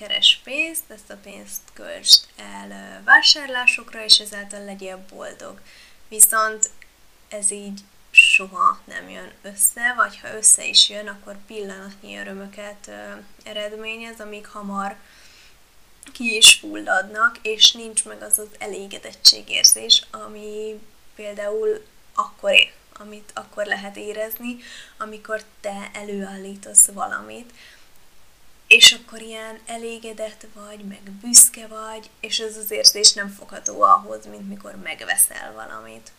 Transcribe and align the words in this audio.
keres 0.00 0.40
pénzt, 0.44 0.90
ezt 0.90 1.10
a 1.10 1.16
pénzt 1.16 1.60
költsd 1.72 2.24
el 2.36 3.02
vásárlásokra, 3.04 4.04
és 4.04 4.18
ezáltal 4.18 4.64
legyél 4.64 5.04
boldog. 5.10 5.60
Viszont 6.08 6.70
ez 7.28 7.50
így 7.50 7.80
soha 8.10 8.80
nem 8.84 9.08
jön 9.08 9.32
össze, 9.42 9.94
vagy 9.96 10.20
ha 10.20 10.36
össze 10.36 10.64
is 10.64 10.88
jön, 10.88 11.08
akkor 11.08 11.36
pillanatnyi 11.46 12.18
örömöket 12.18 12.86
ö, 12.88 13.12
eredményez, 13.44 14.20
amik 14.20 14.46
hamar 14.46 14.96
ki 16.12 16.36
is 16.36 16.54
fulladnak, 16.54 17.38
és 17.42 17.72
nincs 17.72 18.04
meg 18.04 18.22
az 18.22 18.38
az 18.38 18.48
elégedettségérzés, 18.58 20.06
ami 20.10 20.80
például 21.14 21.84
akkor 22.14 22.52
amit 22.92 23.30
akkor 23.34 23.66
lehet 23.66 23.96
érezni, 23.96 24.56
amikor 24.98 25.44
te 25.60 25.90
előállítasz 25.92 26.86
valamit, 26.86 27.52
és 28.70 28.92
akkor 28.92 29.22
ilyen 29.22 29.58
elégedett 29.66 30.46
vagy, 30.54 30.84
meg 30.88 31.00
büszke 31.22 31.66
vagy, 31.66 32.10
és 32.20 32.38
ez 32.38 32.56
az 32.56 32.70
érzés 32.70 33.12
nem 33.12 33.28
fogható 33.28 33.82
ahhoz, 33.82 34.26
mint 34.30 34.48
mikor 34.48 34.74
megveszel 34.82 35.52
valamit. 35.54 36.12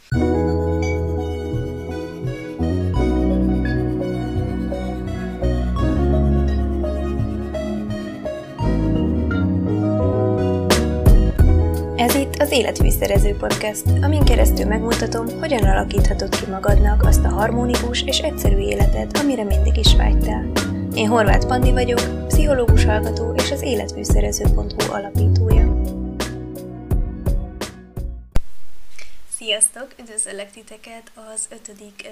Ez 11.96 12.16
itt 12.16 12.36
az 12.40 12.52
Életfűszerező 12.52 13.36
Podcast, 13.36 13.84
amin 14.02 14.24
keresztül 14.24 14.66
megmutatom, 14.66 15.40
hogyan 15.40 15.64
alakíthatod 15.64 16.36
ki 16.36 16.46
magadnak 16.50 17.04
azt 17.04 17.24
a 17.24 17.30
harmonikus 17.30 18.04
és 18.04 18.20
egyszerű 18.20 18.58
életet, 18.58 19.18
amire 19.18 19.44
mindig 19.44 19.78
is 19.78 19.96
vágytál. 19.96 20.52
Én 20.94 21.08
Horváth 21.08 21.48
Pandi 21.48 21.72
vagyok, 21.72 22.28
pszichológus 22.28 22.84
hallgató 22.86 23.34
és 23.36 23.52
az 23.52 23.62
életfűszerező.hu 23.62 24.92
alapítója. 24.92 25.82
Sziasztok! 29.38 29.94
Üdvözöllek 30.00 30.52
titeket 30.52 31.12
az 31.34 31.46
ötödik 31.50 32.08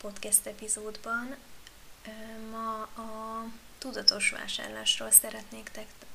podcast 0.00 0.46
epizódban. 0.46 1.36
Ma 2.50 2.82
a 2.82 3.44
tudatos 3.78 4.30
vásárlásról 4.30 5.10
szeretnék 5.10 5.68
tek- 5.72 6.06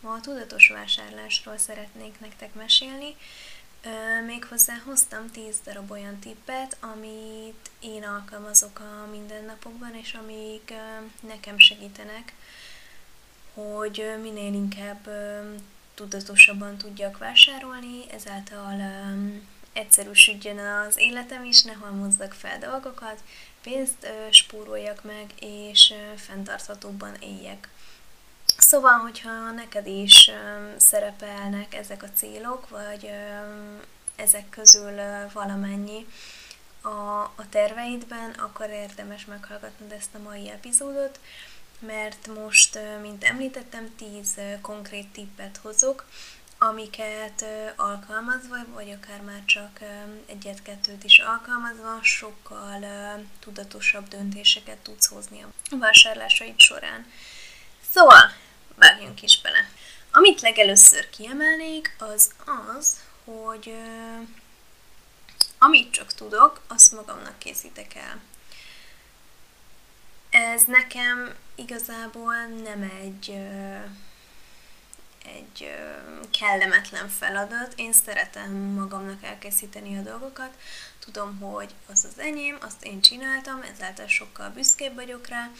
Ma 0.00 0.12
a 0.12 0.20
tudatos 0.20 0.68
vásárlásról 0.68 1.56
szeretnék 1.58 2.20
nektek 2.20 2.54
mesélni. 2.54 3.16
Méghozzá 4.26 4.74
hoztam 4.84 5.30
10 5.30 5.56
darab 5.64 5.90
olyan 5.90 6.18
tippet, 6.18 6.76
amit 6.80 7.70
én 7.80 8.04
alkalmazok 8.04 8.80
a 8.80 9.06
mindennapokban, 9.10 9.94
és 9.94 10.14
amik 10.14 10.72
nekem 11.20 11.58
segítenek, 11.58 12.34
hogy 13.54 14.14
minél 14.22 14.54
inkább 14.54 15.08
tudatosabban 15.94 16.78
tudjak 16.78 17.18
vásárolni, 17.18 18.10
ezáltal 18.10 18.80
egyszerűsödjön 19.72 20.58
az 20.58 20.98
életem 20.98 21.44
is, 21.44 21.62
ne 21.62 21.72
halmozzak 21.72 22.32
fel 22.32 22.58
dolgokat, 22.58 23.22
pénzt 23.62 24.06
spóroljak 24.30 25.04
meg, 25.04 25.30
és 25.40 25.94
fenntarthatóbban 26.16 27.14
éljek. 27.14 27.68
Szóval, 28.68 28.98
hogyha 28.98 29.50
neked 29.50 29.86
is 29.86 30.30
szerepelnek 30.76 31.74
ezek 31.74 32.02
a 32.02 32.10
célok, 32.14 32.68
vagy 32.68 33.10
ezek 34.16 34.48
közül 34.48 35.00
valamennyi 35.32 36.06
a, 36.82 37.46
terveidben, 37.50 38.30
akkor 38.30 38.70
érdemes 38.70 39.24
meghallgatnod 39.24 39.92
ezt 39.92 40.14
a 40.14 40.18
mai 40.18 40.50
epizódot, 40.50 41.20
mert 41.78 42.26
most, 42.26 42.78
mint 43.00 43.24
említettem, 43.24 43.94
10 43.96 44.32
uh, 44.36 44.60
konkrét 44.60 45.08
tippet 45.12 45.56
hozok, 45.62 46.06
amiket 46.58 47.44
alkalmazva, 47.76 48.56
vagy 48.74 48.90
akár 48.90 49.20
már 49.20 49.44
csak 49.44 49.78
egyet-kettőt 50.26 51.04
is 51.04 51.18
alkalmazva, 51.18 51.98
sokkal 52.02 52.84
tudatosabb 53.40 54.08
döntéseket 54.08 54.78
tudsz 54.78 55.06
hozni 55.06 55.42
a 55.42 55.76
vásárlásaid 55.76 56.58
során. 56.58 57.06
Szóval, 57.90 58.32
vágjunk 58.74 59.22
is 59.22 59.40
bele. 59.40 59.68
Amit 60.12 60.40
legelőször 60.40 61.10
kiemelnék, 61.10 61.96
az 61.98 62.30
az, 62.76 63.00
hogy 63.24 63.66
uh, 63.66 64.28
amit 65.58 65.90
csak 65.92 66.12
tudok, 66.12 66.60
azt 66.66 66.92
magamnak 66.92 67.38
készítek 67.38 67.94
el. 67.94 68.20
Ez 70.30 70.64
nekem 70.64 71.34
igazából 71.54 72.34
nem 72.46 72.82
egy 73.02 73.28
uh, 73.28 73.84
egy 75.24 75.60
uh, 75.60 76.30
kellemetlen 76.30 77.08
feladat. 77.08 77.72
Én 77.76 77.92
szeretem 77.92 78.52
magamnak 78.52 79.22
elkészíteni 79.22 79.98
a 79.98 80.02
dolgokat. 80.02 80.50
Tudom, 80.98 81.38
hogy 81.38 81.74
az 81.90 82.04
az 82.04 82.18
enyém, 82.18 82.58
azt 82.60 82.84
én 82.84 83.00
csináltam, 83.00 83.62
ezáltal 83.74 84.06
sokkal 84.06 84.48
büszkébb 84.48 84.94
vagyok 84.94 85.26
rá, 85.26 85.50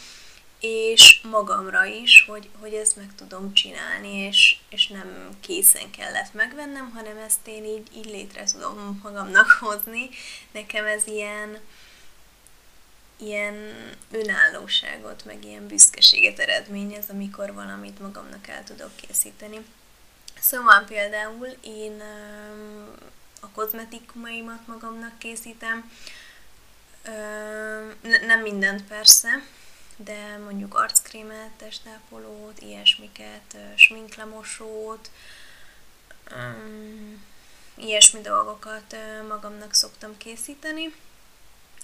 és 0.67 1.21
magamra 1.23 1.85
is, 1.85 2.25
hogy, 2.29 2.49
hogy 2.61 2.75
ezt 2.75 2.97
meg 2.97 3.15
tudom 3.15 3.53
csinálni, 3.53 4.09
és, 4.09 4.57
és 4.69 4.87
nem 4.87 5.29
készen 5.41 5.91
kellett 5.91 6.33
megvennem, 6.33 6.91
hanem 6.91 7.17
ezt 7.17 7.47
én 7.47 7.65
így, 7.65 7.89
így 7.97 8.07
létre 8.07 8.45
tudom 8.45 9.01
magamnak 9.03 9.51
hozni. 9.61 10.09
Nekem 10.53 10.85
ez 10.85 11.07
ilyen, 11.07 11.59
ilyen 13.17 13.55
önállóságot, 14.11 15.25
meg 15.25 15.45
ilyen 15.45 15.67
büszkeséget 15.67 16.39
eredményez, 16.39 17.05
amikor 17.09 17.55
valamit 17.55 18.01
magamnak 18.01 18.49
el 18.49 18.65
tudok 18.65 18.97
készíteni. 18.97 19.65
Szóval 20.41 20.85
például 20.85 21.49
én 21.61 22.03
a 23.41 23.49
kozmetikumaimat 23.49 24.67
magamnak 24.67 25.19
készítem, 25.19 25.91
nem 28.03 28.41
mindent 28.41 28.85
persze, 28.85 29.43
de 29.97 30.38
mondjuk 30.44 30.75
arckrémet, 30.75 31.50
testápolót, 31.56 32.60
ilyesmiket, 32.60 33.56
sminklemosót, 33.77 35.10
um, 36.32 37.25
ilyesmi 37.77 38.21
dolgokat 38.21 38.97
magamnak 39.28 39.75
szoktam 39.75 40.16
készíteni. 40.16 40.94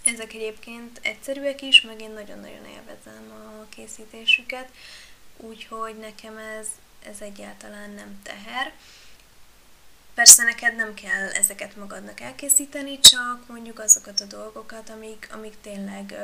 Ezek 0.04 0.32
egyébként 0.32 1.00
egyszerűek 1.02 1.62
is, 1.62 1.80
meg 1.80 2.00
én 2.00 2.10
nagyon-nagyon 2.10 2.64
élvezem 2.64 3.30
a 3.30 3.66
készítésüket, 3.68 4.70
úgyhogy 5.36 5.96
nekem 5.96 6.36
ez, 6.36 6.66
ez 7.04 7.20
egyáltalán 7.20 7.90
nem 7.90 8.20
teher. 8.22 8.72
Persze 10.14 10.42
neked 10.42 10.76
nem 10.76 10.94
kell 10.94 11.28
ezeket 11.28 11.76
magadnak 11.76 12.20
elkészíteni, 12.20 12.98
csak 12.98 13.48
mondjuk 13.48 13.78
azokat 13.78 14.20
a 14.20 14.24
dolgokat, 14.24 14.90
amik, 14.90 15.28
amik 15.32 15.54
tényleg 15.60 16.14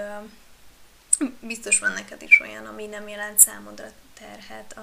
biztos 1.40 1.78
van 1.78 1.92
neked 1.92 2.22
is 2.22 2.40
olyan, 2.40 2.66
ami 2.66 2.86
nem 2.86 3.08
jelent 3.08 3.38
számodra 3.38 3.92
terhet, 4.14 4.76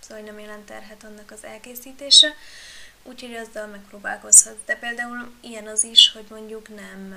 szóval 0.00 0.24
nem 0.24 0.38
jelent 0.38 0.66
terhet 0.66 1.04
annak 1.04 1.30
az 1.30 1.44
elkészítése, 1.44 2.34
úgyhogy 3.02 3.34
azzal 3.34 3.66
megpróbálkozhatsz. 3.66 4.64
De 4.64 4.76
például 4.76 5.32
ilyen 5.40 5.66
az 5.66 5.84
is, 5.84 6.12
hogy 6.12 6.26
mondjuk 6.30 6.68
nem 6.68 7.16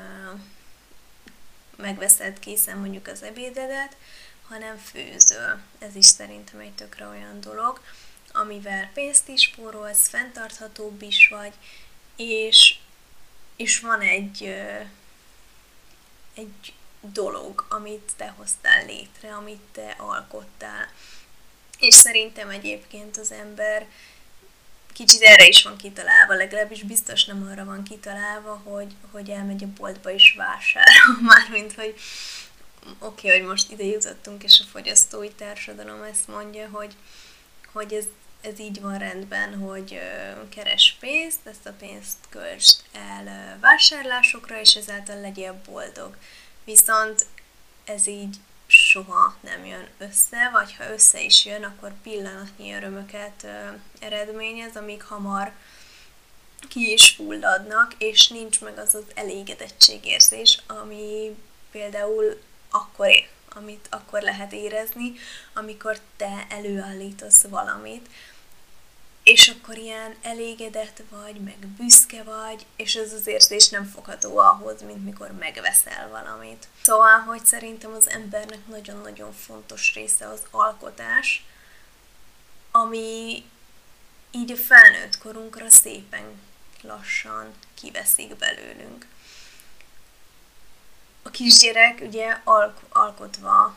megveszed 1.76 2.40
készen 2.40 2.78
mondjuk 2.78 3.08
az 3.08 3.24
ebédedet, 3.24 3.96
hanem 4.48 4.78
főzöl. 4.78 5.60
Ez 5.80 5.96
is 5.96 6.06
szerintem 6.06 6.60
egy 6.60 6.74
tökre 6.74 7.08
olyan 7.08 7.40
dolog, 7.40 7.82
amivel 8.34 8.90
pénzt 8.94 9.28
is 9.28 9.42
spórolsz, 9.42 10.08
fenntarthatóbb 10.08 11.02
is 11.02 11.28
vagy, 11.28 11.54
és, 12.16 12.78
és 13.56 13.80
van 13.80 14.02
egy, 14.02 14.44
egy 16.34 16.74
dolog, 17.02 17.66
amit 17.70 18.12
te 18.16 18.34
hoztál 18.38 18.86
létre, 18.86 19.34
amit 19.36 19.62
te 19.72 19.96
alkottál. 19.98 20.88
És 21.80 21.94
szerintem 21.94 22.50
egyébként 22.50 23.18
az 23.18 23.32
ember 23.32 23.88
kicsit 24.94 25.22
erre 25.22 25.48
is 25.48 25.64
van 25.64 25.78
kitalálva, 25.78 26.34
legalábbis 26.34 26.84
biztos 26.84 27.26
nem 27.26 27.48
arra 27.52 27.66
van 27.66 27.84
kitalálva, 27.84 28.62
hogy, 28.64 28.94
hogy 29.12 29.30
elmegy 29.30 29.64
a 29.64 29.68
boltba 29.78 30.12
és 30.12 30.34
vásárol, 30.38 31.22
mármint, 31.36 31.74
hogy 31.74 31.96
oké, 33.00 33.28
okay, 33.28 33.40
hogy 33.40 33.50
most 33.50 33.72
ide 33.72 33.84
jutottunk, 33.84 34.44
és 34.44 34.62
a 34.66 34.70
fogyasztói 34.72 35.32
társadalom 35.32 36.02
ezt 36.02 36.28
mondja, 36.28 36.70
hogy, 36.70 36.96
hogy 37.74 37.94
ez, 37.94 38.06
ez 38.42 38.60
így 38.60 38.82
van 38.82 38.98
rendben, 38.98 39.60
hogy 39.60 40.00
keres 40.50 40.98
pénzt, 41.00 41.40
ezt 41.44 41.66
a 41.66 41.74
pénzt 41.80 42.18
költsd 42.30 42.80
el 42.92 43.58
vásárlásokra, 43.60 44.60
és 44.60 44.76
ezáltal 44.76 45.22
legyél 45.22 45.62
boldog. 45.66 46.18
Viszont 46.72 47.26
ez 47.86 48.08
így 48.08 48.36
soha 48.68 49.36
nem 49.40 49.66
jön 49.66 49.88
össze, 49.98 50.50
vagy 50.52 50.76
ha 50.76 50.92
össze 50.92 51.22
is 51.22 51.46
jön, 51.46 51.64
akkor 51.64 51.94
pillanatnyi 52.04 52.74
örömöket 52.74 53.44
ö, 53.44 53.70
eredményez, 54.00 54.76
amik 54.76 55.04
hamar 55.04 55.52
ki 56.70 56.92
is 56.92 57.10
fulladnak, 57.10 57.94
és 57.98 58.28
nincs 58.28 58.62
meg 58.62 58.78
az 58.78 58.96
az 58.96 59.04
elégedettségérzés, 59.14 60.60
ami 60.68 61.36
például 61.72 62.42
akkor 62.70 63.10
amit 63.56 63.88
akkor 63.90 64.22
lehet 64.22 64.54
érezni, 64.54 65.14
amikor 65.54 66.00
te 66.18 66.46
előállítasz 66.50 67.42
valamit, 67.42 68.10
és 69.24 69.48
akkor 69.48 69.78
ilyen 69.78 70.16
elégedett 70.22 71.02
vagy, 71.10 71.36
meg 71.36 71.68
büszke 71.68 72.24
vagy, 72.24 72.66
és 72.76 72.96
ez 72.96 73.14
az 73.14 73.28
érzés 73.28 73.70
nem 73.70 73.86
fogható 73.86 74.38
ahhoz, 74.38 74.82
mint 74.82 75.04
mikor 75.04 75.32
megveszel 75.32 76.10
valamit. 76.10 76.68
Szóval, 76.82 77.20
hogy 77.20 77.46
szerintem 77.46 77.94
az 77.94 78.10
embernek 78.10 78.68
nagyon-nagyon 78.68 79.34
fontos 79.34 79.94
része 79.94 80.28
az 80.28 80.42
alkotás, 80.52 81.44
ami 82.72 83.44
így 84.32 84.52
a 84.52 84.56
felnőtt 84.56 85.18
korunkra 85.18 85.70
szépen 85.70 86.42
lassan 86.82 87.54
kiveszik 87.74 88.36
belőlünk. 88.36 89.06
A 91.24 91.30
kisgyerek 91.30 92.00
ugye 92.02 92.38
alk- 92.44 92.84
alkotva 92.90 93.76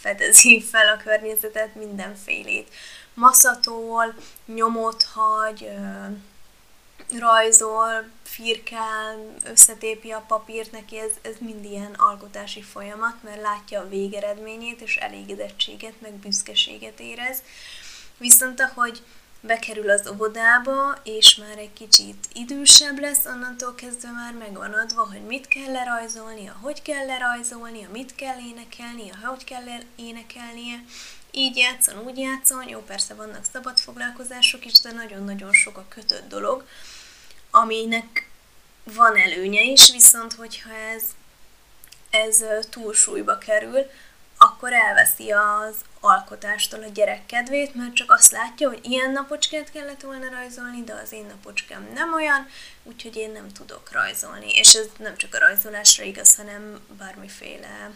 fedezi 0.00 0.62
fel 0.62 0.88
a 0.88 1.02
környezetet 1.02 1.74
mindenfélét. 1.74 2.74
Maszatól, 3.14 4.14
nyomot 4.46 5.02
hagy, 5.02 5.70
rajzol, 7.18 8.04
firkál, 8.22 9.34
összetépi 9.44 10.10
a 10.10 10.24
papírt, 10.26 10.72
neki 10.72 10.98
ez, 10.98 11.10
ez 11.22 11.34
mind 11.38 11.64
ilyen 11.64 11.94
alkotási 11.94 12.62
folyamat, 12.62 13.22
mert 13.22 13.40
látja 13.40 13.80
a 13.80 13.88
végeredményét, 13.88 14.80
és 14.80 14.96
elégedettséget, 14.96 16.00
meg 16.00 16.12
büszkeséget 16.12 17.00
érez. 17.00 17.42
Viszont 18.18 18.60
ahogy 18.60 19.02
bekerül 19.40 19.90
az 19.90 20.08
óvodába, 20.12 20.98
és 21.02 21.36
már 21.36 21.58
egy 21.58 21.72
kicsit 21.72 22.26
idősebb 22.32 22.98
lesz, 22.98 23.26
onnantól 23.26 23.74
kezdve 23.74 24.10
már 24.10 24.34
megvan 24.34 24.72
adva, 24.72 25.06
hogy 25.06 25.22
mit 25.22 25.48
kell 25.48 25.72
lerajzolnia, 25.72 26.56
hogy 26.60 26.82
kell 26.82 27.06
lerajzolnia, 27.06 27.88
mit 27.92 28.14
kell 28.14 28.38
énekelnia, 28.38 29.14
hogy 29.24 29.44
kell 29.44 29.64
énekelnie, 29.96 30.84
így 31.32 31.56
játszon, 31.56 31.98
úgy 31.98 32.18
játszon, 32.18 32.68
jó 32.68 32.80
persze 32.80 33.14
vannak 33.14 33.44
szabad 33.52 33.78
foglalkozások 33.78 34.64
is, 34.64 34.80
de 34.80 34.92
nagyon-nagyon 34.92 35.52
sok 35.52 35.76
a 35.76 35.86
kötött 35.88 36.28
dolog, 36.28 36.66
aminek 37.50 38.28
van 38.84 39.16
előnye 39.16 39.62
is, 39.62 39.90
viszont 39.90 40.32
hogyha 40.32 40.74
ez, 40.74 41.02
ez 42.10 42.44
túlsúlyba 42.70 43.38
kerül, 43.38 43.86
akkor 44.42 44.72
elveszi 44.72 45.30
az 45.30 45.74
alkotástól 46.00 46.82
a 46.82 46.88
gyerek 46.88 47.26
kedvét, 47.26 47.74
mert 47.74 47.94
csak 47.94 48.10
azt 48.10 48.32
látja, 48.32 48.68
hogy 48.68 48.80
ilyen 48.82 49.10
napocskát 49.10 49.70
kellett 49.70 50.00
volna 50.00 50.30
rajzolni, 50.30 50.84
de 50.84 50.92
az 50.92 51.12
én 51.12 51.26
napocskám 51.26 51.90
nem 51.94 52.14
olyan, 52.14 52.48
úgyhogy 52.82 53.16
én 53.16 53.30
nem 53.30 53.48
tudok 53.52 53.92
rajzolni. 53.92 54.50
És 54.50 54.74
ez 54.74 54.86
nem 54.98 55.16
csak 55.16 55.34
a 55.34 55.38
rajzolásra 55.38 56.04
igaz, 56.04 56.36
hanem 56.36 56.80
bármiféle 56.98 57.90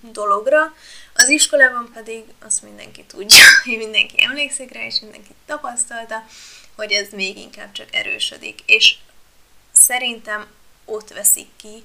dologra. 0.00 0.74
Az 1.14 1.28
iskolában 1.28 1.90
pedig 1.94 2.24
azt 2.44 2.62
mindenki 2.62 3.04
tudja, 3.04 3.44
mindenki 3.84 4.22
emlékszik 4.22 4.72
rá, 4.72 4.84
és 4.84 5.00
mindenki 5.00 5.34
tapasztalta, 5.46 6.24
hogy 6.76 6.92
ez 6.92 7.08
még 7.10 7.36
inkább 7.36 7.72
csak 7.72 7.94
erősödik. 7.94 8.60
És 8.66 8.96
szerintem 9.72 10.46
ott 10.84 11.12
veszik 11.12 11.48
ki 11.56 11.82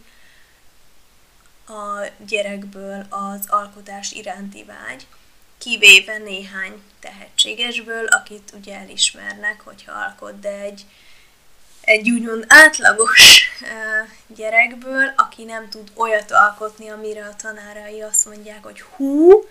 a 1.67 2.07
gyerekből 2.27 3.05
az 3.09 3.45
alkotás 3.47 4.11
iránti 4.11 4.63
vágy, 4.63 5.07
kivéve 5.57 6.17
néhány 6.17 6.81
tehetségesből, 6.99 8.05
akit 8.05 8.51
ugye 8.53 8.75
elismernek, 8.75 9.61
hogyha 9.61 9.91
alkot, 9.91 10.39
de 10.39 10.49
egy, 10.49 10.85
egy 11.89 12.09
úgymond 12.09 12.45
átlagos 12.47 13.49
gyerekből, 14.27 15.13
aki 15.15 15.43
nem 15.43 15.69
tud 15.69 15.91
olyat 15.93 16.31
alkotni, 16.31 16.89
amire 16.89 17.25
a 17.25 17.35
tanárai 17.35 18.01
azt 18.01 18.25
mondják, 18.25 18.63
hogy 18.63 18.81
hú, 18.81 19.47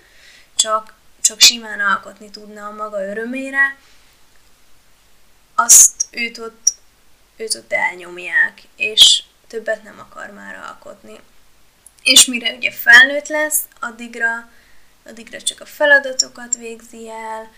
csak, 0.54 0.94
csak 1.20 1.40
simán 1.40 1.80
alkotni 1.80 2.30
tudna 2.30 2.66
a 2.66 2.70
maga 2.70 3.04
örömére, 3.04 3.76
azt 5.54 6.06
őt 6.10 6.38
ott, 6.38 6.72
őt 7.36 7.54
ott 7.54 7.72
elnyomják, 7.72 8.62
és 8.76 9.22
többet 9.46 9.82
nem 9.82 9.98
akar 9.98 10.30
már 10.30 10.54
alkotni. 10.68 11.20
És 12.02 12.24
mire 12.24 12.52
ugye 12.52 12.72
felnőtt 12.72 13.28
lesz, 13.28 13.60
addigra, 13.80 14.50
addigra 15.04 15.42
csak 15.42 15.60
a 15.60 15.66
feladatokat 15.66 16.56
végzi 16.56 17.10
el, 17.10 17.52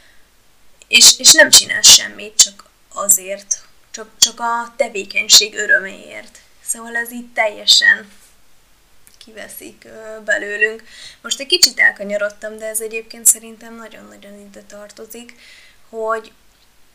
és, 0.88 1.18
és 1.18 1.32
nem 1.32 1.50
csinál 1.50 1.82
semmit, 1.82 2.36
csak 2.36 2.64
azért, 2.92 3.68
csak, 4.00 4.10
csak 4.18 4.40
a 4.40 4.72
tevékenység 4.76 5.54
öröméért. 5.54 6.38
Szóval 6.62 6.96
ez 6.96 7.12
így 7.12 7.32
teljesen 7.32 8.10
kiveszik 9.24 9.88
belőlünk. 10.24 10.82
Most 11.22 11.40
egy 11.40 11.46
kicsit 11.46 11.78
elkanyarodtam, 11.78 12.58
de 12.58 12.66
ez 12.66 12.80
egyébként 12.80 13.26
szerintem 13.26 13.76
nagyon-nagyon 13.76 14.38
ide 14.38 14.62
tartozik, 14.62 15.34
hogy, 15.88 16.32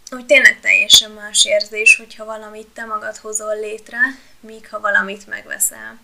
hogy 0.09 0.25
tényleg 0.25 0.59
teljesen 0.59 1.11
más 1.11 1.45
érzés, 1.45 1.95
hogyha 1.95 2.25
valamit 2.25 2.67
te 2.67 2.85
magad 2.85 3.17
hozol 3.17 3.59
létre, 3.59 3.99
míg 4.39 4.69
ha 4.69 4.79
valamit 4.79 5.27
megveszel. 5.27 5.99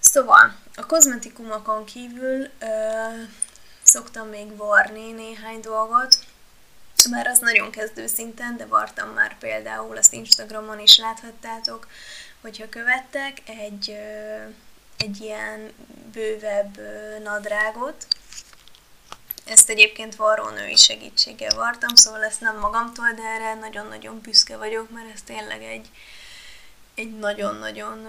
Szóval, 0.00 0.56
a 0.76 0.86
kozmetikumokon 0.86 1.84
kívül 1.84 2.48
ö, 2.58 2.66
szoktam 3.82 4.28
még 4.28 4.56
varni 4.56 5.12
néhány 5.12 5.60
dolgot, 5.60 6.18
már 7.10 7.26
az 7.26 7.38
nagyon 7.38 7.70
kezdő 7.70 8.06
szinten, 8.06 8.56
de 8.56 8.66
vartam 8.66 9.08
már 9.08 9.38
például 9.38 9.96
az 9.96 10.12
Instagramon 10.12 10.80
is 10.80 10.98
láthattátok, 10.98 11.88
hogyha 12.40 12.68
követtek 12.68 13.38
egy, 13.44 13.96
egy 14.98 15.20
ilyen 15.20 15.72
bővebb 16.12 16.80
nadrágot, 17.22 18.06
ezt 19.44 19.68
egyébként 19.68 20.16
varrónői 20.16 20.76
segítséggel 20.76 21.54
vartam, 21.54 21.94
szóval 21.94 22.24
ezt 22.24 22.40
nem 22.40 22.58
magamtól, 22.58 23.12
de 23.12 23.22
erre 23.22 23.54
nagyon-nagyon 23.54 24.20
büszke 24.20 24.56
vagyok, 24.56 24.90
mert 24.90 25.12
ez 25.14 25.22
tényleg 25.22 25.62
egy, 25.62 25.88
egy 26.94 27.18
nagyon-nagyon 27.18 28.06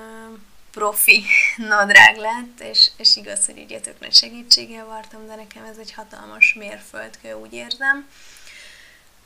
profi 0.71 1.23
nadrág 1.57 2.17
lett, 2.17 2.59
és, 2.59 2.91
és 2.97 3.15
igaz, 3.15 3.45
hogy 3.45 3.59
ugye 3.59 3.79
tök 3.79 3.99
nagy 3.99 4.13
segítséggel 4.13 4.85
vartam, 4.85 5.27
de 5.27 5.35
nekem 5.35 5.63
ez 5.63 5.77
egy 5.77 5.93
hatalmas 5.93 6.53
mérföldkő, 6.53 7.33
úgy 7.33 7.53
érzem. 7.53 8.07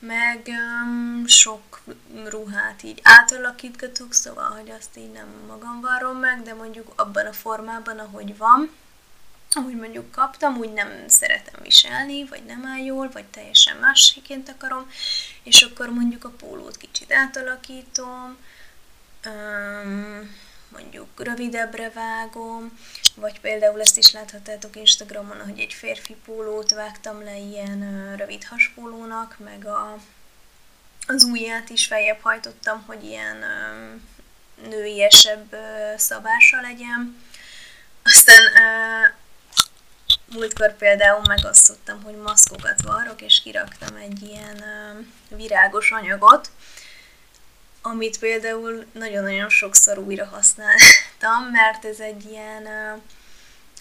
Meg 0.00 0.46
um, 0.46 1.26
sok 1.26 1.80
ruhát 2.24 2.82
így 2.82 3.00
átalakítgatok, 3.02 4.12
szóval, 4.12 4.50
hogy 4.50 4.70
azt 4.70 4.96
így 4.96 5.12
nem 5.12 5.28
magam 5.46 5.80
varrom 5.80 6.16
meg, 6.16 6.42
de 6.42 6.54
mondjuk 6.54 6.92
abban 6.96 7.26
a 7.26 7.32
formában, 7.32 7.98
ahogy 7.98 8.36
van, 8.36 8.70
ahogy 9.50 9.76
mondjuk 9.76 10.10
kaptam, 10.10 10.56
úgy 10.56 10.72
nem 10.72 10.88
szeretem 11.06 11.62
viselni, 11.62 12.24
vagy 12.24 12.44
nem 12.44 12.66
áll 12.66 12.84
jól, 12.84 13.10
vagy 13.10 13.24
teljesen 13.24 13.76
másként 13.76 14.48
akarom, 14.48 14.90
és 15.42 15.62
akkor 15.62 15.88
mondjuk 15.90 16.24
a 16.24 16.30
pólót 16.30 16.76
kicsit 16.76 17.12
átalakítom, 17.12 18.36
um, 19.26 20.30
mondjuk 20.72 21.08
rövidebbre 21.16 21.90
vágom, 21.90 22.78
vagy 23.14 23.40
például 23.40 23.80
ezt 23.80 23.96
is 23.96 24.12
láthatjátok 24.12 24.76
Instagramon, 24.76 25.44
hogy 25.44 25.58
egy 25.60 25.72
férfi 25.72 26.16
pólót 26.24 26.70
vágtam 26.70 27.24
le 27.24 27.36
ilyen 27.38 28.14
rövid 28.16 28.44
haspólónak, 28.44 29.36
meg 29.38 29.66
a, 29.66 29.98
az 31.06 31.24
ujját 31.24 31.70
is 31.70 31.86
feljebb 31.86 32.20
hajtottam, 32.20 32.84
hogy 32.86 33.04
ilyen 33.04 33.44
nőiesebb 34.68 35.56
szabása 35.96 36.60
legyen. 36.60 37.22
Aztán 38.02 38.42
múltkor 40.32 40.76
például 40.76 41.22
megosztottam, 41.28 42.02
hogy 42.02 42.16
maszkokat 42.16 42.82
varrok, 42.82 43.22
és 43.22 43.42
kiraktam 43.42 43.96
egy 43.96 44.22
ilyen 44.22 44.64
virágos 45.28 45.90
anyagot, 45.90 46.50
amit 47.82 48.18
például 48.18 48.84
nagyon-nagyon 48.92 49.48
sokszor 49.48 49.98
újra 49.98 50.24
használtam, 50.24 51.44
mert 51.52 51.84
ez 51.84 51.98
egy 51.98 52.24
ilyen 52.24 52.68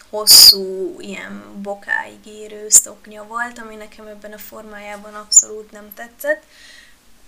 hosszú, 0.10 0.96
ilyen 1.00 1.62
bokáig 1.62 2.26
érő 2.26 2.70
szoknya 2.70 3.24
volt, 3.24 3.60
ami 3.60 3.76
nekem 3.76 4.08
ebben 4.08 4.34
a 4.34 4.38
formájában 4.38 5.14
abszolút 5.14 5.72
nem 5.72 5.94
tetszett. 5.94 6.44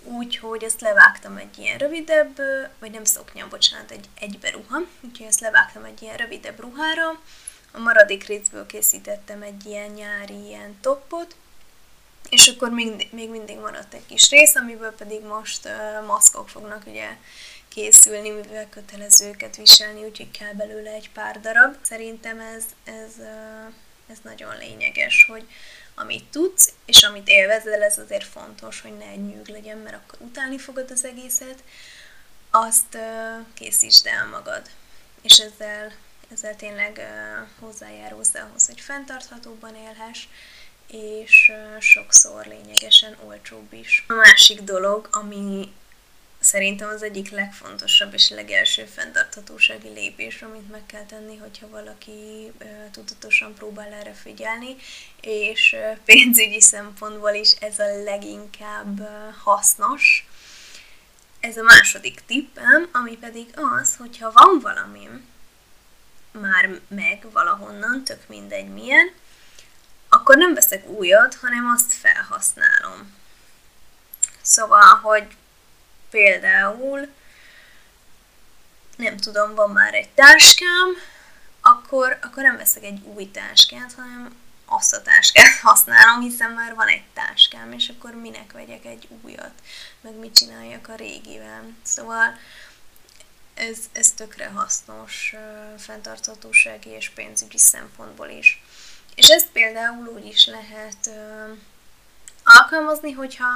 Úgyhogy 0.04 0.63
ezt 0.63 0.82
levágtam 0.82 1.38
egy 1.38 1.58
ilyen 1.58 1.78
rövidebb, 1.78 2.40
vagy 2.80 2.92
nem 2.92 3.04
szoknya, 3.04 3.48
bocsánat, 3.48 3.92
egy 3.92 4.10
egyberuha, 4.20 4.82
úgyhogy 5.01 5.28
ezt 5.28 5.40
levágtam 5.40 5.84
egy 5.84 6.01
ilyen 6.01 6.18
rövidebb 6.18 6.60
ruhára. 6.60 7.22
A 7.72 7.80
maradék 7.80 8.25
részből 8.25 8.66
készítettem 8.66 9.42
egy 9.42 9.66
ilyen 9.66 9.90
nyári 9.90 10.46
ilyen 10.46 10.78
toppot, 10.82 11.36
és 12.30 12.48
akkor 12.48 12.70
még, 12.70 13.08
még 13.12 13.30
mindig 13.30 13.58
maradt 13.58 13.94
egy 13.94 14.06
kis 14.06 14.30
rész, 14.30 14.56
amiből 14.56 14.92
pedig 14.92 15.22
most 15.22 15.66
uh, 15.66 16.06
maszkok 16.06 16.50
fognak 16.50 16.84
ugye 16.86 17.18
készülni, 17.68 18.30
mivel 18.30 18.70
kötelező 18.70 19.28
őket 19.28 19.56
viselni, 19.56 20.04
úgyhogy 20.04 20.32
kell 20.32 20.54
belőle 20.54 20.92
egy 20.92 21.10
pár 21.12 21.40
darab. 21.40 21.75
Szerintem 21.82 22.40
ez, 22.40 22.63
ez, 22.84 23.12
uh, 23.18 23.74
ez 24.08 24.18
nagyon 24.24 24.58
lényeges, 24.58 25.25
hogy 25.30 25.48
amit 25.96 26.24
tudsz, 26.24 26.74
és 26.86 27.04
amit 27.04 27.28
élvezel, 27.28 27.84
ez 27.84 27.98
azért 27.98 28.24
fontos, 28.24 28.82
hogy 28.82 28.98
ne 28.98 29.06
egy 29.06 29.25
nyűg 29.25 29.48
legyen, 29.48 29.78
mert 29.78 29.96
akkor 29.96 30.20
utálni 30.22 30.58
fogod 30.58 30.92
az 30.92 31.06
egészet, 31.06 31.63
azt 32.50 32.96
uh, 32.96 33.46
készítsd 33.54 34.06
el 34.06 34.28
magad. 34.28 34.70
És 35.22 35.40
ezzel 35.40 35.92
ezzel 36.34 36.56
tényleg 36.56 37.01
hozzájárulsz 37.60 38.34
ahhoz, 38.34 38.66
hogy 38.66 38.80
fenntarthatóban 38.80 39.75
élhess, 39.75 40.28
és 40.91 41.51
sokszor 41.79 42.45
lényegesen 42.45 43.17
olcsóbb 43.25 43.74
is. 43.74 44.05
A 44.07 44.13
másik 44.13 44.62
dolog, 44.62 45.07
ami 45.12 45.74
szerintem 46.39 46.89
az 46.89 47.03
egyik 47.03 47.29
legfontosabb 47.29 48.13
és 48.13 48.29
legelső 48.29 48.86
fenntarthatósági 48.86 49.89
lépés, 49.89 50.41
amit 50.41 50.71
meg 50.71 50.86
kell 50.86 51.05
tenni, 51.05 51.38
hogyha 51.38 51.69
valaki 51.69 52.51
tudatosan 52.91 53.53
próbál 53.53 53.93
erre 53.93 54.13
figyelni, 54.13 54.75
és 55.21 55.75
pénzügyi 56.05 56.62
szempontból 56.62 57.33
is 57.33 57.51
ez 57.51 57.79
a 57.79 58.03
leginkább 58.03 59.10
hasznos. 59.43 60.25
Ez 61.39 61.57
a 61.57 61.63
második 61.63 62.21
tippem, 62.25 62.89
ami 62.91 63.17
pedig 63.17 63.48
az, 63.79 63.95
hogyha 63.95 64.31
van 64.31 64.60
valami 64.62 65.07
már 66.31 66.79
meg 66.88 67.31
valahonnan, 67.31 68.03
tök 68.03 68.27
mindegy 68.27 68.67
milyen, 68.67 69.12
akkor 70.32 70.44
nem 70.44 70.54
veszek 70.54 70.88
újat, 70.88 71.36
hanem 71.36 71.72
azt 71.76 71.94
felhasználom. 71.94 73.14
Szóval, 74.42 74.96
hogy 74.96 75.28
például, 76.10 77.08
nem 78.96 79.18
tudom, 79.18 79.56
van 79.56 79.70
már 79.70 79.94
egy 79.94 80.10
táskám, 80.10 80.88
akkor, 81.62 82.18
akkor 82.22 82.44
nem 82.44 82.58
veszek 82.58 82.84
egy 82.84 83.02
új 83.04 83.32
táskát, 83.32 83.94
hanem 83.94 84.36
azt 84.66 84.94
a 84.94 85.02
táskát 85.02 85.60
használom, 85.62 86.22
hiszen 86.22 86.52
már 86.52 86.76
van 86.76 86.88
egy 86.88 87.04
táskám, 87.14 87.72
és 87.72 87.90
akkor 87.90 88.14
minek 88.16 88.52
vegyek 88.52 88.86
egy 88.86 89.08
újat, 89.22 89.54
meg 90.02 90.14
mit 90.14 90.36
csináljak 90.36 90.88
a 90.88 90.96
régivel. 90.96 91.64
Szóval 91.84 92.40
ez, 93.54 93.78
ez 93.92 94.12
tökre 94.12 94.48
hasznos 94.48 95.36
fenntarthatósági 95.78 96.90
és 96.90 97.10
pénzügyi 97.10 97.58
szempontból 97.58 98.30
is. 98.30 98.64
És 99.15 99.27
ezt 99.27 99.48
például 99.51 100.08
úgy 100.08 100.25
is 100.25 100.46
lehet 100.46 101.08
uh, 101.08 101.58
alkalmazni, 102.44 103.12
hogyha 103.12 103.48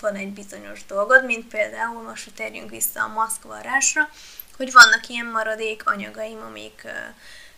van 0.00 0.14
egy 0.14 0.32
bizonyos 0.32 0.86
dolgod, 0.86 1.24
mint 1.24 1.48
például 1.48 2.02
most, 2.02 2.24
hogy 2.24 2.34
térjünk 2.34 2.70
vissza 2.70 3.02
a 3.02 3.08
maszkvarrásra, 3.08 4.08
hogy 4.56 4.72
vannak 4.72 5.08
ilyen 5.08 5.26
maradék 5.26 5.86
anyagaim, 5.86 6.40
amik 6.40 6.82
uh, 6.84 6.92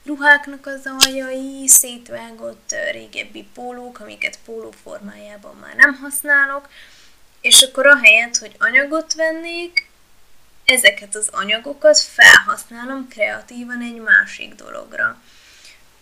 ruháknak 0.05 0.67
az 0.67 0.91
aljai, 0.99 1.69
szétvágott 1.69 2.71
uh, 2.73 2.93
régebbi 2.93 3.49
pólók, 3.55 4.01
amiket 4.01 4.39
póló 4.45 4.71
formájában 4.83 5.57
már 5.57 5.75
nem 5.75 5.95
használok, 5.95 6.69
és 7.41 7.63
akkor 7.63 7.87
ahelyett, 7.87 8.37
hogy 8.37 8.57
anyagot 8.59 9.15
vennék, 9.15 9.89
ezeket 10.65 11.15
az 11.15 11.29
anyagokat 11.31 11.99
felhasználom 11.99 13.09
kreatívan 13.09 13.81
egy 13.81 14.01
másik 14.01 14.55
dologra. 14.55 15.21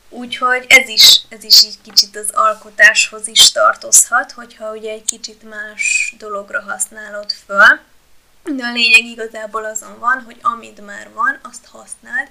Úgyhogy 0.08 0.64
ez 0.68 0.88
is, 0.88 1.20
ez 1.28 1.44
is 1.44 1.64
így 1.64 1.80
kicsit 1.82 2.16
az 2.16 2.30
alkotáshoz 2.30 3.26
is 3.26 3.52
tartozhat, 3.52 4.32
hogyha 4.32 4.70
ugye 4.70 4.92
egy 4.92 5.04
kicsit 5.04 5.42
más 5.42 6.14
dologra 6.18 6.60
használod 6.60 7.32
föl. 7.46 7.80
De 8.56 8.64
a 8.64 8.72
lényeg 8.72 9.04
igazából 9.04 9.64
azon 9.64 9.98
van, 9.98 10.22
hogy 10.22 10.38
amit 10.42 10.86
már 10.86 11.12
van, 11.12 11.38
azt 11.42 11.66
használd, 11.66 12.28